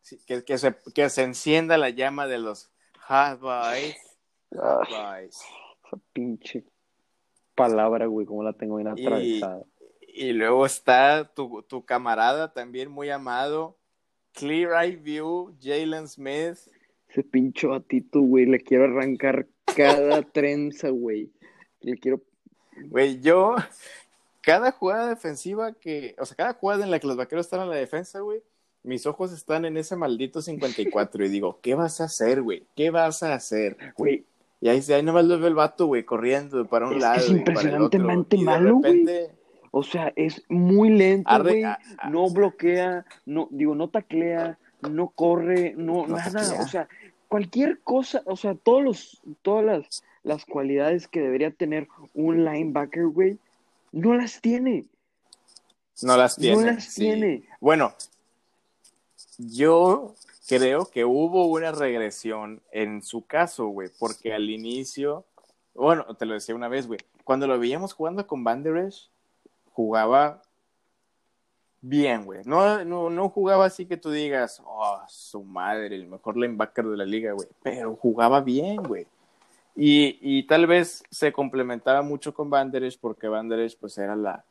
[0.03, 2.71] Sí, que, que, se, que se encienda la llama de los
[3.07, 3.97] hot boys.
[4.55, 5.41] Hot boys.
[5.85, 6.65] Esa pinche
[7.55, 9.63] palabra, güey, como la tengo bien atravesada.
[10.01, 13.79] Y, y luego está tu, tu, camarada también muy amado,
[14.33, 16.59] Clear Eye View, Jalen Smith.
[17.09, 21.31] Ese pinche batito, güey, le quiero arrancar cada trenza, güey.
[21.81, 22.23] Le quiero.
[22.89, 23.57] Güey, yo.
[24.43, 26.15] Cada jugada defensiva que.
[26.19, 28.43] O sea, cada jugada en la que los vaqueros están en la defensa, güey.
[28.83, 32.65] Mis ojos están en ese maldito 54 y digo, ¿qué vas a hacer, güey?
[32.77, 33.77] ¿Qué vas a hacer?
[33.97, 34.25] Güey.
[34.61, 37.17] Y ahí, ahí nomás lo ve el vato, güey, corriendo para un es lado.
[37.17, 39.05] Que es impresionantemente y malo, güey.
[39.71, 41.63] O sea, es muy lento, güey.
[42.11, 46.61] No bloquea, no, digo, no taclea, no corre, no, no nada.
[46.61, 46.89] O sea,
[47.29, 53.07] cualquier cosa, o sea, todos los, todas las, las cualidades que debería tener un linebacker,
[53.07, 53.39] güey,
[53.93, 54.87] no las tiene.
[56.03, 56.57] No las tiene.
[56.57, 57.01] No las sí.
[57.03, 57.43] tiene.
[57.61, 57.95] Bueno,
[59.39, 60.15] yo
[60.49, 65.25] creo que hubo una regresión en su caso, güey, porque al inicio,
[65.75, 69.11] bueno, te lo decía una vez, güey, cuando lo veíamos jugando con Banderesh,
[69.73, 70.43] jugaba
[71.81, 72.41] bien, güey.
[72.45, 76.97] No, no, no jugaba así que tú digas, oh, su madre, el mejor linebacker de
[76.97, 77.49] la liga, güey.
[77.63, 79.07] Pero jugaba bien, güey.
[79.77, 84.45] Y, y tal vez se complementaba mucho con Banderesh porque Banderesh pues era la,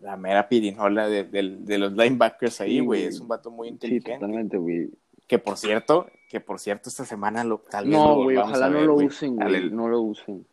[0.00, 3.02] la mera pirinola de, de, de los linebackers ahí, güey.
[3.02, 4.10] Sí, es un vato muy inteligente.
[4.10, 4.90] Sí, totalmente, güey.
[5.26, 8.80] Que por cierto, que por cierto esta semana lo tal vez No, güey, ojalá ver,
[8.82, 9.70] no lo usen, güey.
[9.70, 10.44] No lo usen.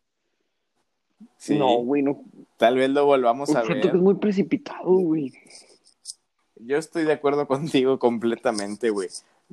[1.36, 2.22] Sí, no, güey, no.
[2.56, 3.82] Tal vez lo volvamos a ver.
[3.82, 5.34] que es muy precipitado, güey.
[6.60, 9.10] Yo estoy de acuerdo contigo completamente, güey.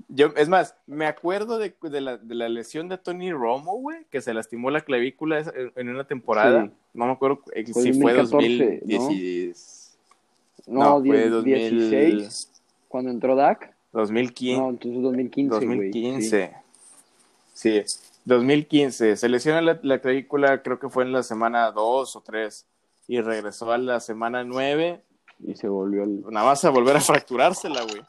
[0.08, 4.04] Yo, es más, me acuerdo de, de, la, de la lesión de Tony Romo, güey,
[4.10, 6.66] que se lastimó la clavícula en una temporada.
[6.66, 6.72] Sí.
[6.92, 9.98] No me acuerdo fue si 2014, fue 2010.
[10.66, 10.80] ¿no?
[10.80, 12.50] No, no, fue 2016,
[12.88, 13.74] cuando entró Dak.
[13.92, 14.60] 2015.
[14.60, 15.54] No, entonces 2015.
[15.54, 16.52] 2015.
[17.54, 17.82] Sí.
[17.82, 18.00] sí.
[18.26, 19.16] 2015.
[19.16, 22.66] Se lesiona la, la, clavícula, creo que fue en la semana 2 o 3.
[23.08, 25.00] Y regresó a la semana 9
[25.38, 26.22] y se volvió el...
[26.30, 28.02] Nada más a volver a fracturársela, güey.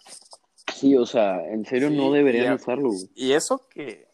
[0.74, 3.10] Sí, o sea, en serio sí, no deberían usarlo, güey.
[3.16, 4.08] Y eso que...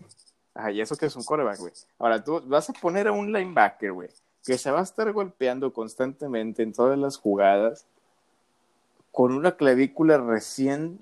[0.56, 1.74] Ajá, y eso que es un coreback, güey.
[1.98, 4.10] Ahora, tú vas a poner a un linebacker, güey,
[4.46, 7.88] que se va a estar golpeando constantemente en todas las jugadas,
[9.12, 11.00] con una clavícula recién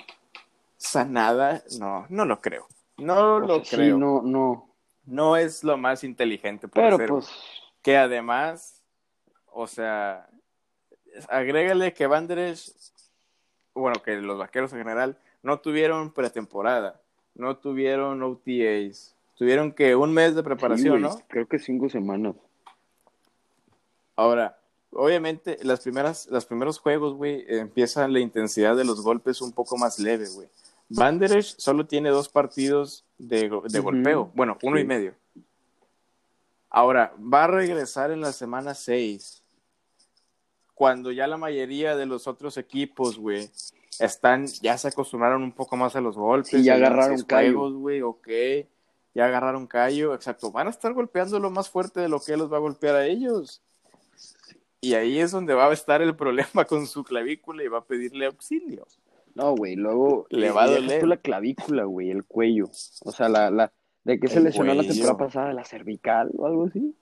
[0.78, 2.68] sanada, no, no lo creo.
[2.98, 3.98] No lo sí, creo.
[3.98, 4.68] no, no.
[5.06, 7.30] No es lo más inteligente por Pero hacer, pues...
[7.82, 8.82] Que además,
[9.52, 10.30] o sea,
[11.30, 12.94] agrégale que Banderes,
[13.74, 17.00] bueno, que los vaqueros en general, no tuvieron pretemporada,
[17.36, 21.22] no tuvieron OTAs, tuvieron que un mes de preparación, sí, ¿no?
[21.28, 22.36] Creo que cinco semanas.
[24.16, 24.58] Ahora,
[24.92, 29.78] obviamente, las primeras, los primeros juegos, güey, empieza la intensidad de los golpes un poco
[29.78, 30.48] más leve, güey.
[30.90, 33.82] Banderes solo tiene dos partidos de, de uh -huh.
[33.82, 34.84] golpeo, bueno, uno sí.
[34.84, 35.14] y medio.
[36.70, 39.41] Ahora, va a regresar en la semana 6
[40.82, 43.52] cuando ya la mayoría de los otros equipos, güey,
[44.00, 46.56] están, ya se acostumbraron un poco más a los golpes.
[46.56, 47.72] Y ya agarraron callo.
[47.72, 48.28] güey, ok.
[49.14, 50.52] Ya agarraron callo, exacto.
[50.52, 53.06] Van a estar golpeando lo más fuerte de lo que los va a golpear a
[53.06, 53.62] ellos.
[54.82, 57.86] Y ahí es donde va a estar el problema con su clavícula y va a
[57.86, 58.88] pedirle auxilio.
[59.36, 62.72] No, güey, luego le va a doler la clavícula, güey, el cuello.
[63.06, 63.72] O sea, la, la,
[64.04, 64.82] ¿de qué se el lesionó cuello.
[64.82, 65.54] la temporada pasada?
[65.54, 66.96] ¿La cervical o algo así?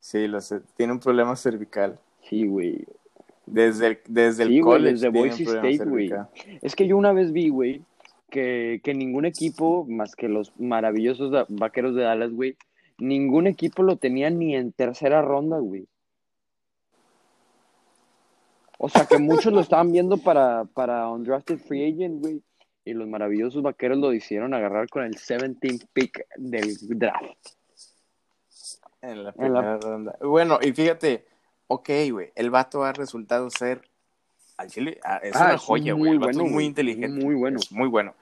[0.00, 0.26] Sí,
[0.76, 2.00] tiene un problema cervical.
[2.30, 2.86] Sí, güey.
[3.44, 4.92] Desde el, desde el sí, college.
[4.92, 6.12] Desde Boise State, güey.
[6.62, 7.82] Es que yo una vez vi, güey,
[8.30, 12.56] que, que ningún equipo, más que los maravillosos vaqueros de Dallas, güey,
[12.98, 15.88] ningún equipo lo tenía ni en tercera ronda, güey.
[18.78, 22.42] O sea, que muchos lo estaban viendo para, para Undrafted Free Agent, güey.
[22.84, 27.36] Y los maravillosos vaqueros lo hicieron agarrar con el 17 pick del draft.
[29.02, 29.78] En la primera en la...
[29.78, 30.18] ronda.
[30.22, 31.26] Bueno, y fíjate,
[31.70, 33.88] ok, güey, el vato ha resultado ser
[34.56, 37.24] al chile, es ah, una joya, güey, bueno, es muy inteligente.
[37.24, 37.60] Muy bueno.
[37.70, 38.14] muy bueno.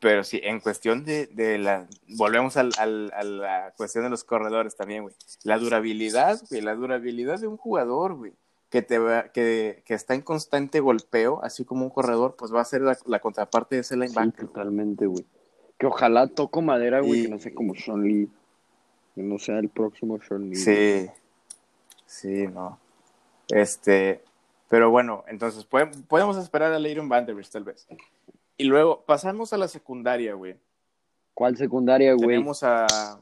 [0.00, 1.86] Pero sí, en cuestión de, de la,
[2.18, 5.14] volvemos al, al, a la cuestión de los corredores también, güey.
[5.44, 8.32] La durabilidad, güey, la durabilidad de un jugador, güey.
[8.68, 8.98] que, te
[9.32, 13.20] que, que está en constante golpeo, así como un corredor, pues va a ser la,
[13.20, 14.48] contraparte de ese linebacker.
[14.48, 15.24] totalmente, güey.
[15.78, 18.28] Que ojalá toco madera, güey, que no sé como Sean Lee.
[19.14, 20.56] Que no sea el próximo Sean Lee.
[20.56, 21.08] Sí.
[22.12, 22.78] Sí, no.
[23.48, 24.22] Este,
[24.68, 27.86] pero bueno, entonces podemos esperar a Leighton Vanderbilt tal vez.
[28.58, 30.56] Y luego pasamos a la secundaria, güey.
[31.32, 32.36] ¿Cuál secundaria, güey?
[32.36, 33.18] Tenemos a.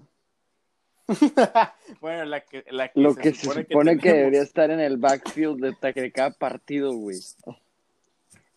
[2.01, 6.13] bueno, la que, la Lo que se supone, que, debería estar en el backfield de,
[6.13, 7.19] cada partido, güey.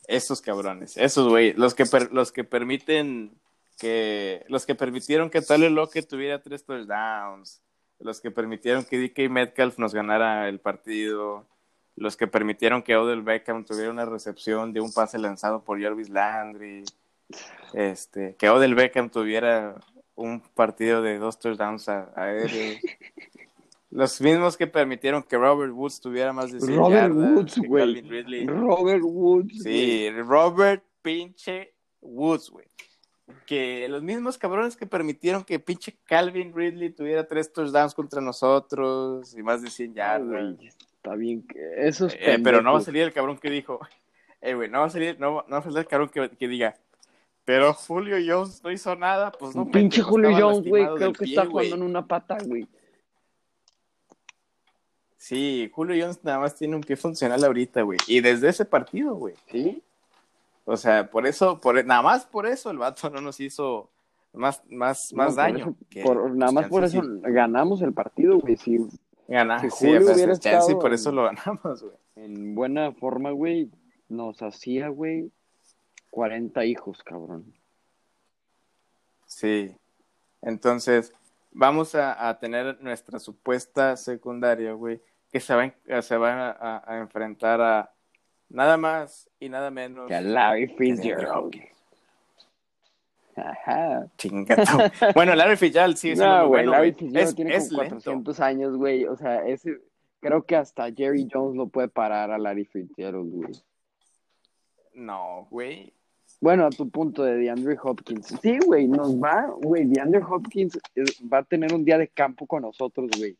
[0.08, 3.32] Esos cabrones, esos, güey, los que, los que permiten
[3.78, 4.46] que.
[4.50, 7.63] Los que permitieron que Tyler Lockett tuviera tres touchdowns.
[8.04, 11.46] Los que permitieron que DK Metcalf nos ganara el partido.
[11.96, 16.10] Los que permitieron que Odell Beckham tuviera una recepción de un pase lanzado por Jarvis
[16.10, 16.84] Landry
[17.74, 19.76] este, que Odell Beckham tuviera
[20.16, 22.80] un partido de dos touchdowns a, él.
[23.90, 28.46] Los mismos que permitieron que Robert Woods tuviera más de 100 Robert Woods, güey.
[28.48, 29.64] Robert Woods.
[29.64, 32.66] Sí, Robert pinche Woods, güey.
[33.46, 39.34] Que los mismos cabrones que permitieron que pinche Calvin Ridley tuviera tres touchdowns contra nosotros
[39.38, 40.56] y más de 100 yardas.
[40.60, 43.80] Está bien que eso es eh, Pero no va a salir el cabrón que dijo,
[44.42, 46.48] eh, güey, no va a salir, no, no va a salir el cabrón que, que
[46.48, 46.76] diga,
[47.46, 49.70] pero Julio Jones no hizo nada, pues no.
[49.70, 52.68] Pinche Julio Jones, güey, creo que está jugando en una pata, güey.
[55.18, 57.98] Sí, Julio Jones nada más tiene un pie funcional ahorita, güey.
[58.08, 59.36] Y desde ese partido, güey.
[59.50, 59.82] Sí.
[60.66, 63.90] O sea, por eso, por, nada más por eso el vato no nos hizo
[64.34, 65.76] más, más, más daño.
[66.34, 68.56] nada más por eso ganamos el partido, güey.
[68.58, 68.80] Si,
[69.28, 71.96] Ganamos, sí, hubiera estado por eso lo ganamos, güey.
[72.16, 73.72] En buena forma, güey,
[74.10, 75.32] nos hacía, güey,
[76.12, 77.54] 40 hijos, cabrón.
[79.26, 79.76] Sí.
[80.42, 81.14] Entonces,
[81.52, 85.02] vamos a, tener nuestra supuesta secundaria, güey,
[85.32, 87.92] que se va, se va a, enfrentar a
[88.54, 91.56] nada más y nada menos que a Larry Fitzgerald.
[93.36, 94.08] Ajá.
[94.18, 94.64] Chingato.
[95.16, 99.06] bueno, Larry Fitzgerald sí es no, güey, Larry Fitzgerald tiene como 400 años, güey.
[99.06, 99.80] O sea, ese,
[100.20, 103.54] creo que hasta Jerry Jones lo puede parar a Larry Fitzgerald, güey.
[104.94, 105.92] No, güey.
[106.40, 108.28] Bueno, a tu punto de DeAndre Hopkins.
[108.42, 112.46] Sí, güey, nos va, güey, DeAndre Hopkins eh, va a tener un día de campo
[112.46, 113.36] con nosotros, güey.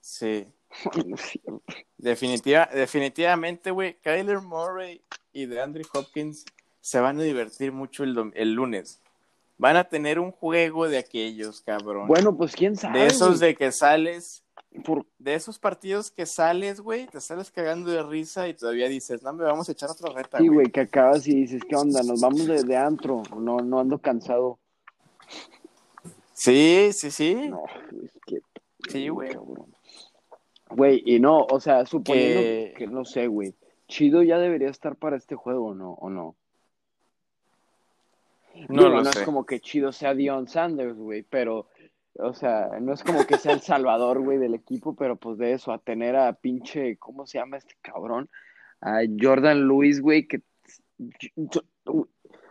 [0.00, 0.46] Sí.
[1.98, 5.02] Definitiva, definitivamente, güey, Kyler Murray
[5.32, 6.44] y DeAndre Hopkins
[6.80, 9.00] se van a divertir mucho el, el lunes.
[9.58, 12.06] Van a tener un juego de aquellos, cabrón.
[12.08, 13.00] Bueno, pues quién sabe.
[13.00, 14.42] De esos de que sales
[15.18, 19.32] de esos partidos que sales, güey, te sales cagando de risa y todavía dices, no,
[19.32, 20.38] me vamos a echar otra reta.
[20.38, 22.02] Sí, güey, que acabas y dices, ¿qué onda?
[22.02, 24.58] Nos vamos de, antro, no, no ando cansado.
[26.32, 27.34] Sí, sí, sí.
[27.34, 27.64] No,
[28.02, 28.40] es que...
[28.88, 29.36] Sí, güey.
[30.70, 32.40] Güey, y no, o sea, suponiendo
[32.76, 33.54] que, no sé, güey,
[33.88, 35.92] Chido ya debería estar para este juego, ¿no?
[35.94, 36.36] ¿O no?
[38.68, 41.68] No, no es como que Chido sea Dion Sanders, güey, pero
[42.14, 45.52] o sea, no es como que sea el salvador, güey, del equipo, pero pues de
[45.52, 48.28] eso, a tener a pinche, ¿cómo se llama este cabrón?
[48.80, 50.42] A Jordan Lewis, güey, que...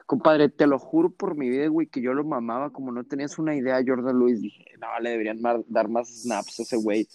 [0.06, 3.38] compadre, te lo juro por mi vida, güey, que yo lo mamaba como no tenías
[3.38, 4.42] una idea, Jordan Lewis.
[4.42, 7.08] Dije, no, le deberían dar más snaps a ese güey.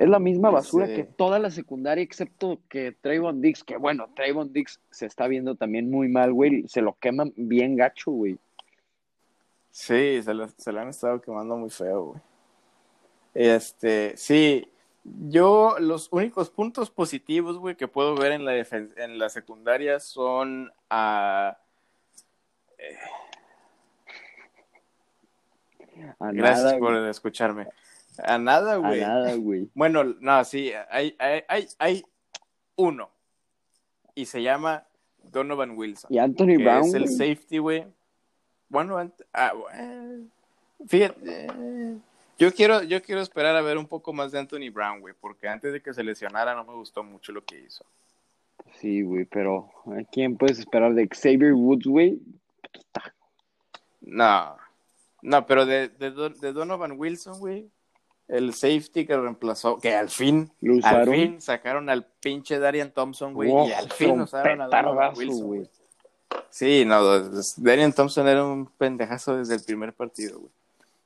[0.00, 4.50] Es la misma basura que toda la secundaria, excepto que Trayvon Dix, que bueno, Trayvon
[4.50, 6.66] Dix se está viendo también muy mal, güey.
[6.68, 8.38] Se lo queman bien gacho, güey.
[9.70, 12.20] Sí, se lo, se han estado quemando muy feo, güey.
[13.34, 14.72] Este, sí,
[15.04, 20.72] yo los únicos puntos positivos, güey, que puedo ver en la, en la secundaria son
[20.88, 21.58] a...
[22.78, 22.96] Eh,
[26.32, 27.66] gracias por escucharme.
[28.22, 29.02] A nada, güey.
[29.02, 29.68] A nada, güey.
[29.74, 32.04] Bueno, no, sí, hay, hay, hay, hay
[32.76, 33.10] uno.
[34.14, 34.84] Y se llama
[35.22, 36.12] Donovan Wilson.
[36.12, 36.84] Y Anthony Brown.
[36.84, 37.84] Es el safety, güey
[38.70, 39.52] bueno, ah,
[40.86, 41.48] fíjate,
[42.38, 45.48] yo quiero, yo quiero esperar a ver un poco más de Anthony Brown, güey, porque
[45.48, 47.84] antes de que se lesionara no me gustó mucho lo que hizo.
[48.78, 52.20] Sí, güey, pero ¿a quién puedes esperar de Xavier Woods, güey?
[54.00, 54.56] No,
[55.20, 57.68] no, pero de, de, Donovan Wilson, güey,
[58.30, 60.50] el safety que reemplazó, que al fin,
[60.84, 65.46] al fin sacaron al pinche Darian Thompson, güey, y al fin usaron a Donovan Wilson,
[65.46, 65.70] güey.
[66.48, 70.52] Sí, no, Darian Thompson era un pendejazo desde el primer partido, güey.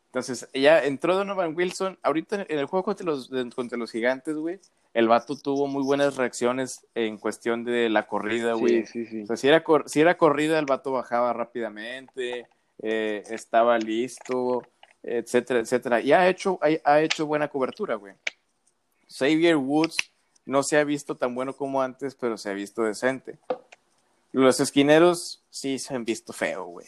[0.07, 1.99] Entonces, ya entró Donovan Wilson.
[2.03, 4.61] Ahorita en el juego contra los, contra los gigantes, güey,
[4.93, 8.87] el vato tuvo muy buenas reacciones en cuestión de la corrida, güey.
[8.87, 9.22] Sí, sí, sí.
[9.22, 12.47] O sea, si era, si era corrida, el vato bajaba rápidamente,
[12.81, 14.62] eh, estaba listo,
[15.05, 16.01] etcétera, etcétera.
[16.01, 18.15] Y ha hecho, ha, ha hecho buena cobertura, güey.
[19.09, 19.97] Xavier Woods
[20.47, 23.39] no se ha visto tan bueno como antes, pero se ha visto decente.
[24.33, 26.87] Los esquineros sí se han visto feo, güey.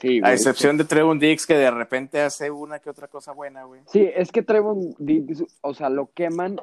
[0.00, 3.64] Sí, a excepción de Trevon Diggs, que de repente hace una que otra cosa buena,
[3.64, 3.80] güey.
[3.86, 6.60] Sí, es que Trevon Diggs, o sea, lo queman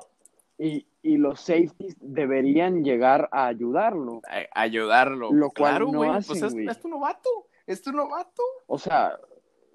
[0.57, 4.21] y, y los safeties deberían llegar a ayudarlo.
[4.27, 5.31] A, ayudarlo.
[5.31, 6.11] Lo cual claro, no güey.
[6.27, 7.29] pues es, es, tu novato.
[7.65, 8.43] Es tu novato.
[8.67, 9.17] O sea,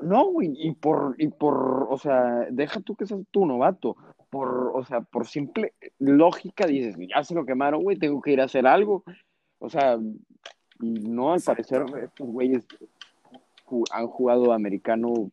[0.00, 0.52] no, güey.
[0.56, 3.96] Y por, y por, o sea, deja tú que seas tu novato.
[4.30, 8.40] Por, o sea, por simple lógica dices, ya se lo quemaron, güey, tengo que ir
[8.40, 9.04] a hacer algo.
[9.58, 9.98] O sea,
[10.78, 12.66] no, al parecer estos güeyes
[13.90, 15.30] han jugado americano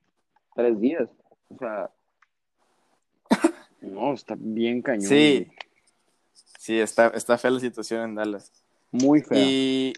[0.56, 1.10] tres días.
[1.50, 1.90] O sea,
[3.82, 5.08] no, está bien cañón.
[5.08, 5.48] Sí,
[6.58, 8.52] sí, está, está fea la situación en Dallas.
[8.92, 9.40] Muy fea.
[9.40, 9.94] Y,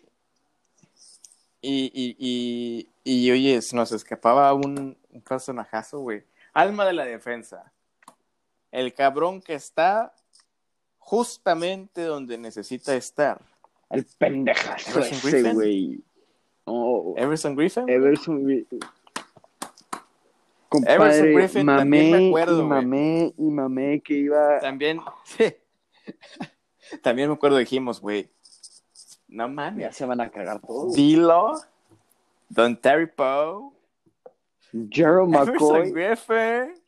[1.65, 6.23] y, y, y, y oye, nos escapaba un, un personajazo, güey.
[6.53, 7.71] Alma de la defensa.
[8.71, 10.13] El cabrón que está
[10.99, 13.41] justamente donde necesita estar.
[13.89, 16.03] El pendejazo ese, güey.
[16.65, 17.87] Oh, Everson Griffin.
[17.87, 18.79] Everson Griffin.
[20.87, 22.61] Everson Griffin también me acuerdo.
[22.61, 24.59] Y mamé, y mamé que iba.
[24.59, 24.99] También.
[27.01, 28.29] también me acuerdo, dijimos, güey.
[29.35, 29.81] No mames.
[29.81, 30.95] Ya se van a cagar todos.
[30.95, 31.59] Dilo.
[32.49, 33.71] Don Terry Poe.
[34.89, 35.89] Jerome McCoy.
[35.89, 36.81] Everson Griffin.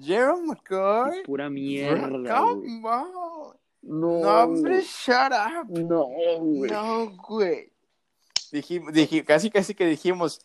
[0.00, 1.24] Jerome McCoy.
[1.24, 2.38] Pura mierda.
[2.38, 3.54] Come on.
[3.82, 4.20] No.
[4.22, 5.68] No, hombre, shut up.
[5.68, 6.06] No,
[6.40, 6.70] güey.
[6.70, 7.74] No, güey
[8.54, 8.92] dijimos,
[9.26, 10.40] casi casi que dijimos,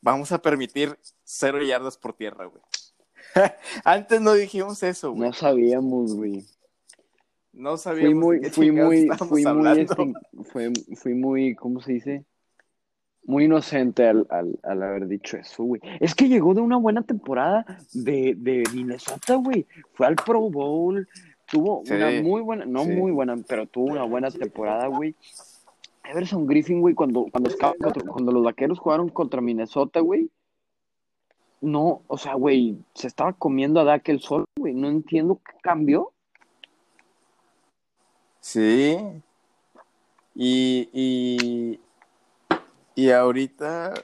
[0.00, 2.62] vamos a permitir cero yardas por tierra, güey.
[3.84, 5.28] Antes no dijimos eso, güey.
[5.28, 6.44] No sabíamos, güey.
[7.52, 8.12] No sabíamos.
[8.12, 9.86] Fui muy, fui muy, fui muy,
[10.44, 12.24] fue, fui muy, ¿cómo se dice?
[13.24, 15.80] Muy inocente al, al, al, haber dicho eso, güey.
[16.00, 19.66] Es que llegó de una buena temporada de, de Minnesota, güey.
[19.92, 21.06] Fue al Pro Bowl,
[21.46, 25.14] tuvo una muy buena, no muy buena, pero tuvo una buena temporada, güey.
[26.04, 27.50] Everson Griffin, güey, cuando, cuando,
[28.08, 30.30] cuando los vaqueros jugaron contra Minnesota, güey,
[31.60, 35.52] no, o sea, güey, se estaba comiendo a Dak el sol, güey, no entiendo qué
[35.62, 36.12] cambió.
[38.40, 38.96] Sí.
[40.34, 41.80] Y, y,
[42.94, 43.94] y ahorita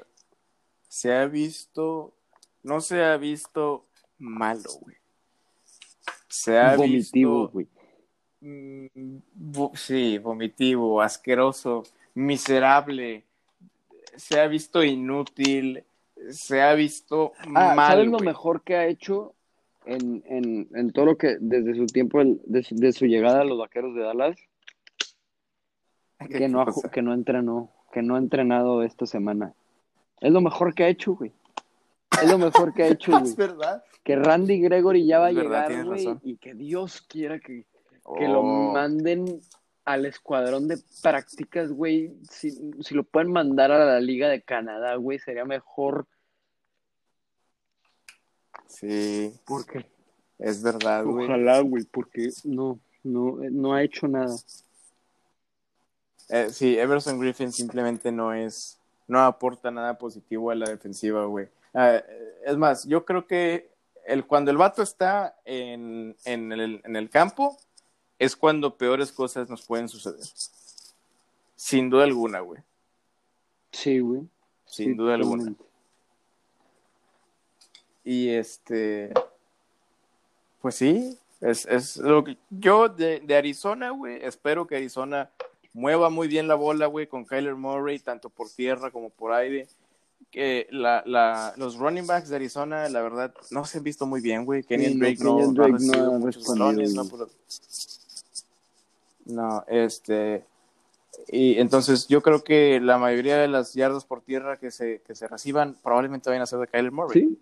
[0.89, 2.13] se ha visto,
[2.63, 3.87] no se ha visto
[4.19, 4.97] malo, güey.
[6.29, 7.69] Se ha Vomitivo, güey.
[8.41, 8.87] Mm,
[9.75, 11.85] sí, vomitivo, asqueroso,
[12.15, 13.25] miserable,
[14.17, 15.85] se ha visto inútil,
[16.31, 17.93] se ha visto ah, mal.
[17.93, 19.35] ¿Sabes lo mejor que ha hecho
[19.87, 23.95] en, en, en, todo lo que, desde su tiempo, de, su llegada a los vaqueros
[23.95, 24.37] de Dallas?
[26.29, 29.55] Que no, ha, que no entrenó, que no ha entrenado esta semana.
[30.21, 31.33] Es lo mejor que ha hecho, güey.
[32.23, 33.25] Es lo mejor que ha hecho, güey.
[33.25, 33.85] es verdad.
[34.03, 37.67] Que Randy Gregory ya va a llegar, güey, y que Dios quiera que
[38.15, 38.73] que lo oh.
[38.73, 39.41] manden
[39.85, 42.15] al escuadrón de prácticas, güey.
[42.31, 46.07] Si, si, lo pueden mandar a la Liga de Canadá, güey, sería mejor.
[48.79, 49.33] Sí.
[49.47, 49.87] ¿Por qué?
[50.39, 51.25] Es verdad, güey.
[51.25, 54.37] Ojalá, güey, porque no, no, no ha hecho nada.
[56.29, 61.49] Eh, sí, Everson Griffin simplemente no es, no aporta nada positivo a la defensiva, güey.
[61.73, 62.03] Ah,
[62.45, 63.71] es más, yo creo que
[64.07, 67.57] el, cuando el vato está en, en, el, en el campo,
[68.19, 70.27] es cuando peores cosas nos pueden suceder.
[71.55, 72.61] Sin duda alguna, güey.
[73.73, 74.29] Sí, güey.
[74.67, 75.55] Sin duda alguna.
[78.07, 79.13] Y este,
[80.63, 85.29] pues sí, es, es lo que yo de, de Arizona, güey, espero que Arizona
[85.73, 89.67] mueva muy bien la bola, güey, con Kyler Murray, tanto por tierra como por aire.
[90.31, 94.21] Que la, la, los running backs de Arizona, la verdad, no se han visto muy
[94.21, 94.63] bien, güey.
[94.63, 96.73] Kenny Drake no, no, ha recibido muchos no,
[99.27, 100.45] no, este.
[101.29, 105.17] Y entonces yo creo que la mayoría de las yardas por tierra que se, que
[105.17, 107.23] se reciban probablemente vayan a ser de Kyler Murray.
[107.23, 107.39] Sí.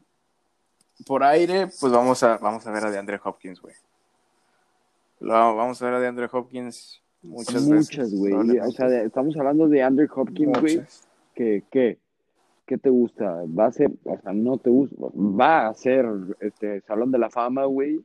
[1.07, 3.75] Por aire, pues vamos a, vamos a ver a DeAndre Hopkins, güey.
[5.21, 7.99] Vamos a ver a DeAndre Hopkins muchas, veces.
[7.99, 8.59] Muchas, güey.
[8.61, 10.83] O sea, estamos hablando de Andrew Hopkins, güey.
[11.35, 11.99] Que, ¿qué?
[12.67, 13.43] ¿Qué te gusta?
[13.47, 16.07] Va a ser, o sea, no te gusta, va a ser
[16.41, 18.03] este Salón de la Fama, güey.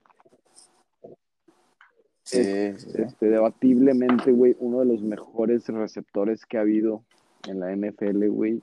[2.31, 2.75] Este,
[3.21, 7.03] debatiblemente, güey, uno de los mejores receptores que ha habido
[7.47, 8.61] en la NFL, güey.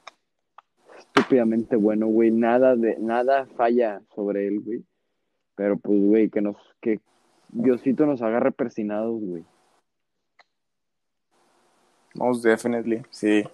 [0.99, 2.31] Estúpidamente bueno, güey.
[2.31, 4.85] Nada de, nada falla sobre él, güey.
[5.55, 7.01] Pero pues, güey, que nos, que
[7.49, 9.45] Diosito nos agarre persinados, güey.
[12.15, 13.45] Most definitely, sí.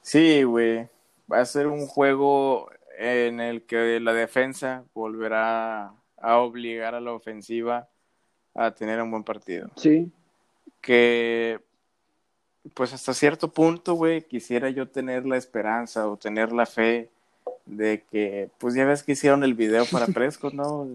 [0.00, 0.88] Sí, güey.
[1.30, 2.68] Va a ser un juego
[2.98, 7.88] en el que la defensa volverá a obligar a la ofensiva
[8.54, 9.70] a tener un buen partido.
[9.76, 10.10] Sí.
[10.80, 11.60] Que,
[12.74, 17.10] pues hasta cierto punto, güey, quisiera yo tener la esperanza o tener la fe
[17.66, 20.88] de que, pues ya ves que hicieron el video para Prescott, ¿no?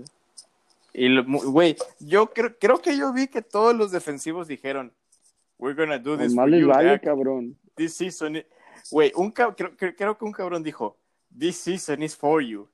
[0.94, 4.92] Y, güey, yo creo, creo que yo vi que todos los defensivos dijeron,
[5.60, 6.34] we're gonna do this.
[6.34, 7.56] Mal vale, cabrón.
[7.76, 8.44] This season,
[8.90, 10.98] güey, un creo, creo que un cabrón dijo,
[11.38, 12.68] this season is for you.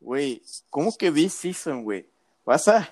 [0.00, 2.06] Güey, ¿cómo que this season, güey?
[2.44, 2.88] Vas a,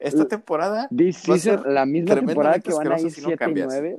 [0.00, 0.88] esta temporada.
[0.88, 3.98] This season, la misma temporada que van a ir 7 y 9.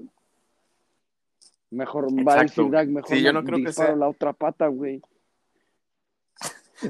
[1.70, 3.96] Mejor va a decir mejor sí, yo no creo que sea...
[3.96, 5.02] la otra pata, güey.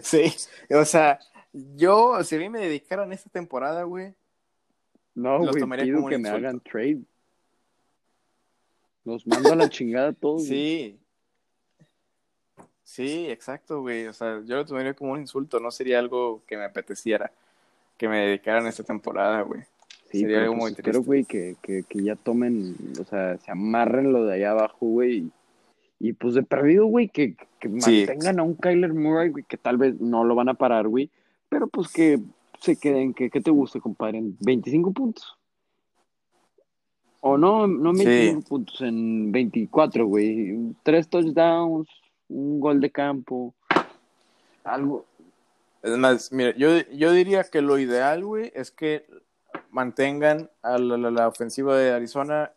[0.01, 0.34] Sí,
[0.69, 1.19] o sea,
[1.53, 4.13] yo, si a mí me dedicaran esta temporada, güey.
[5.15, 7.01] No, güey, pido que me hagan trade.
[9.05, 10.45] Los mando a la chingada todos.
[10.45, 10.99] Sí.
[12.84, 14.07] Sí, exacto, güey.
[14.07, 17.32] O sea, yo lo tomaría como un insulto, no sería algo que me apeteciera
[17.97, 19.63] que me dedicaran esta temporada, güey.
[20.11, 23.51] Sí, sería algo pues muy espero, güey, que, que, que, ya tomen, o sea, se
[23.51, 25.29] amarren lo de allá abajo, güey.
[25.99, 29.77] Y, pues de perdido, güey, que, que mantengan a un Kyler Murray, güey, que tal
[29.77, 31.09] vez no lo van a parar, güey.
[31.49, 32.19] Pero pues que
[32.61, 35.37] se queden, que, que te guste, compadre, en 25 puntos.
[37.19, 40.75] O no, no 25 puntos, en 24, güey.
[40.83, 41.89] Tres touchdowns,
[42.29, 43.53] un gol de campo,
[44.63, 45.05] algo.
[45.81, 49.05] Es más, mira, yo, yo diría que lo ideal, güey, es que
[49.72, 52.51] mantengan a la, ofensiva de Arizona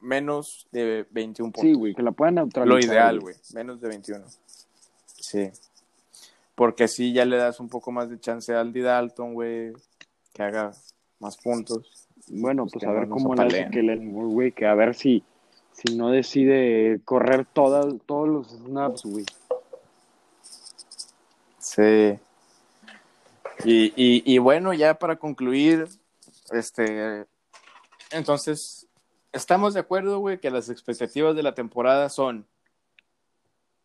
[0.00, 1.62] menos de 21 puntos.
[1.62, 2.68] Sí, güey, que la puedan neutralizar.
[2.68, 4.24] Lo ideal, güey, menos de 21.
[5.20, 5.50] Sí.
[6.54, 9.72] Porque así ya le das un poco más de chance a Aldi Dalton, güey,
[10.32, 10.72] que haga
[11.18, 12.08] más puntos.
[12.28, 15.22] Bueno, pues, pues a ver cómo le hace que el güey, que a ver si,
[15.72, 19.26] si no decide correr todas, todos los snaps, güey.
[21.58, 22.18] Sí.
[23.64, 25.88] Y, y, y bueno, ya para concluir,
[26.52, 27.26] este,
[28.10, 28.86] entonces,
[29.32, 32.46] estamos de acuerdo, güey, que las expectativas de la temporada son,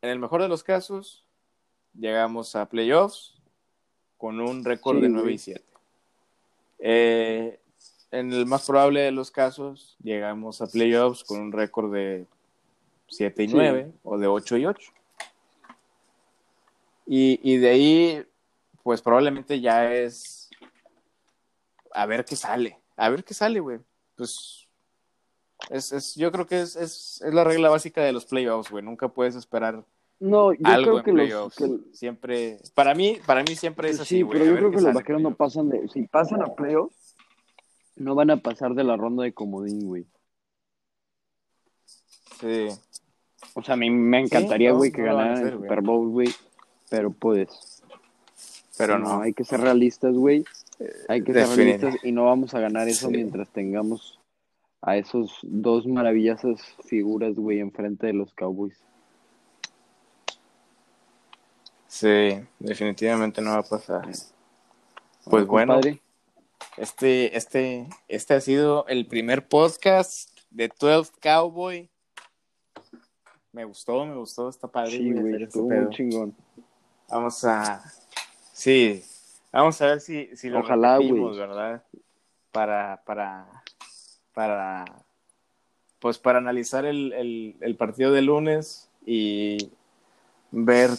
[0.01, 1.26] en el mejor de los casos,
[1.93, 3.36] llegamos a playoffs
[4.18, 5.64] con un récord de 9 y 7.
[6.80, 7.59] Eh,
[8.12, 12.26] en el más probable de los casos, llegamos a playoffs con un récord de
[13.07, 14.91] 7 y 9 o de 8 y 8.
[17.07, 18.26] Y, y de ahí,
[18.84, 20.40] pues probablemente ya es
[21.93, 22.79] a ver qué sale.
[22.95, 23.79] A ver qué sale, güey.
[24.15, 24.67] Pues
[25.69, 28.83] es, es, yo creo que es, es, es la regla básica de los playoffs, güey.
[28.83, 29.83] Nunca puedes esperar
[30.21, 31.55] no, yo creo que los
[31.93, 35.19] siempre para mí para mí siempre es así sí pero yo creo que los vaqueros
[35.19, 37.15] no pasan de si pasan a playoffs
[37.95, 40.05] no van a pasar de la ronda de comodín güey
[42.39, 42.67] sí
[43.55, 46.29] o sea a mí me encantaría güey que ganaran el Super Bowl güey
[46.87, 47.81] pero pues
[48.77, 49.23] pero no.
[49.23, 50.45] hay que ser realistas güey
[51.07, 54.19] hay que ser realistas y no vamos a ganar eso mientras tengamos
[54.82, 58.82] a esos dos maravillosas figuras güey enfrente de los Cowboys
[61.91, 64.07] Sí, definitivamente no va a pasar.
[65.25, 65.82] Pues bueno,
[66.77, 71.91] este, este, este ha sido el primer podcast de 12 Cowboy.
[73.51, 74.91] Me gustó, me gustó, está padre.
[74.91, 76.34] Sí, güey, estuvo muy chingón.
[77.09, 77.84] Vamos a,
[78.53, 79.03] sí,
[79.52, 81.84] vamos a ver si, si lo Ojalá, repetimos, ¿verdad?
[82.52, 83.47] Para, para,
[84.34, 84.86] para,
[85.99, 89.72] pues para analizar el, el, el partido de lunes y
[90.52, 90.89] ver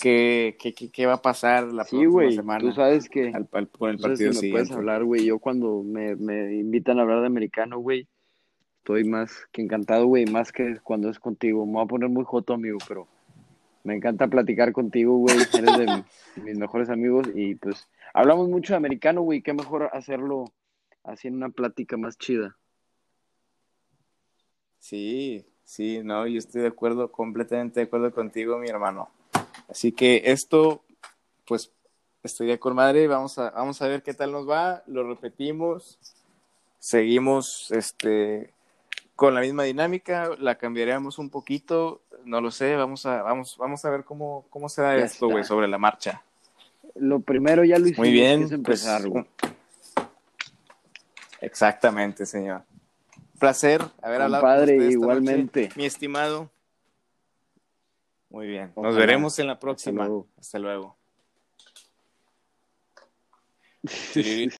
[0.00, 2.60] qué, qué, qué, va a pasar la próxima semana.
[2.60, 5.24] Tú sabes que al, con el partido si puedes hablar, güey.
[5.26, 8.06] Yo cuando me, me invitan a hablar de americano, güey,
[8.78, 11.66] estoy más que encantado, güey, más que cuando es contigo.
[11.66, 13.06] Me voy a poner muy joto, amigo, pero
[13.84, 15.36] me encanta platicar contigo, güey.
[15.36, 16.04] Eres de
[16.42, 19.42] mis mejores amigos y pues hablamos mucho de americano, güey.
[19.42, 20.44] Qué mejor hacerlo
[21.04, 22.56] así en una plática más chida.
[24.78, 29.10] Sí, sí, no, yo estoy de acuerdo, completamente de acuerdo contigo, mi hermano.
[29.68, 30.84] Así que esto,
[31.46, 31.72] pues,
[32.22, 33.06] estoy de acuerdo, madre.
[33.06, 34.82] Vamos a, vamos a ver qué tal nos va.
[34.86, 35.98] Lo repetimos.
[36.78, 38.54] Seguimos este,
[39.16, 40.30] con la misma dinámica.
[40.38, 42.02] La cambiaremos un poquito.
[42.24, 42.76] No lo sé.
[42.76, 46.22] Vamos a, vamos, vamos a ver cómo, cómo será esto, güey, sobre la marcha.
[46.94, 47.98] Lo primero ya lo hicimos.
[47.98, 48.62] Muy bien.
[48.62, 48.86] Pues,
[51.40, 52.62] exactamente, señor.
[53.38, 55.70] Placer haber hablado con igualmente.
[55.76, 56.50] mi estimado.
[58.30, 58.72] Muy bien.
[58.76, 60.08] Nos veremos en la próxima.
[60.38, 60.96] Hasta luego.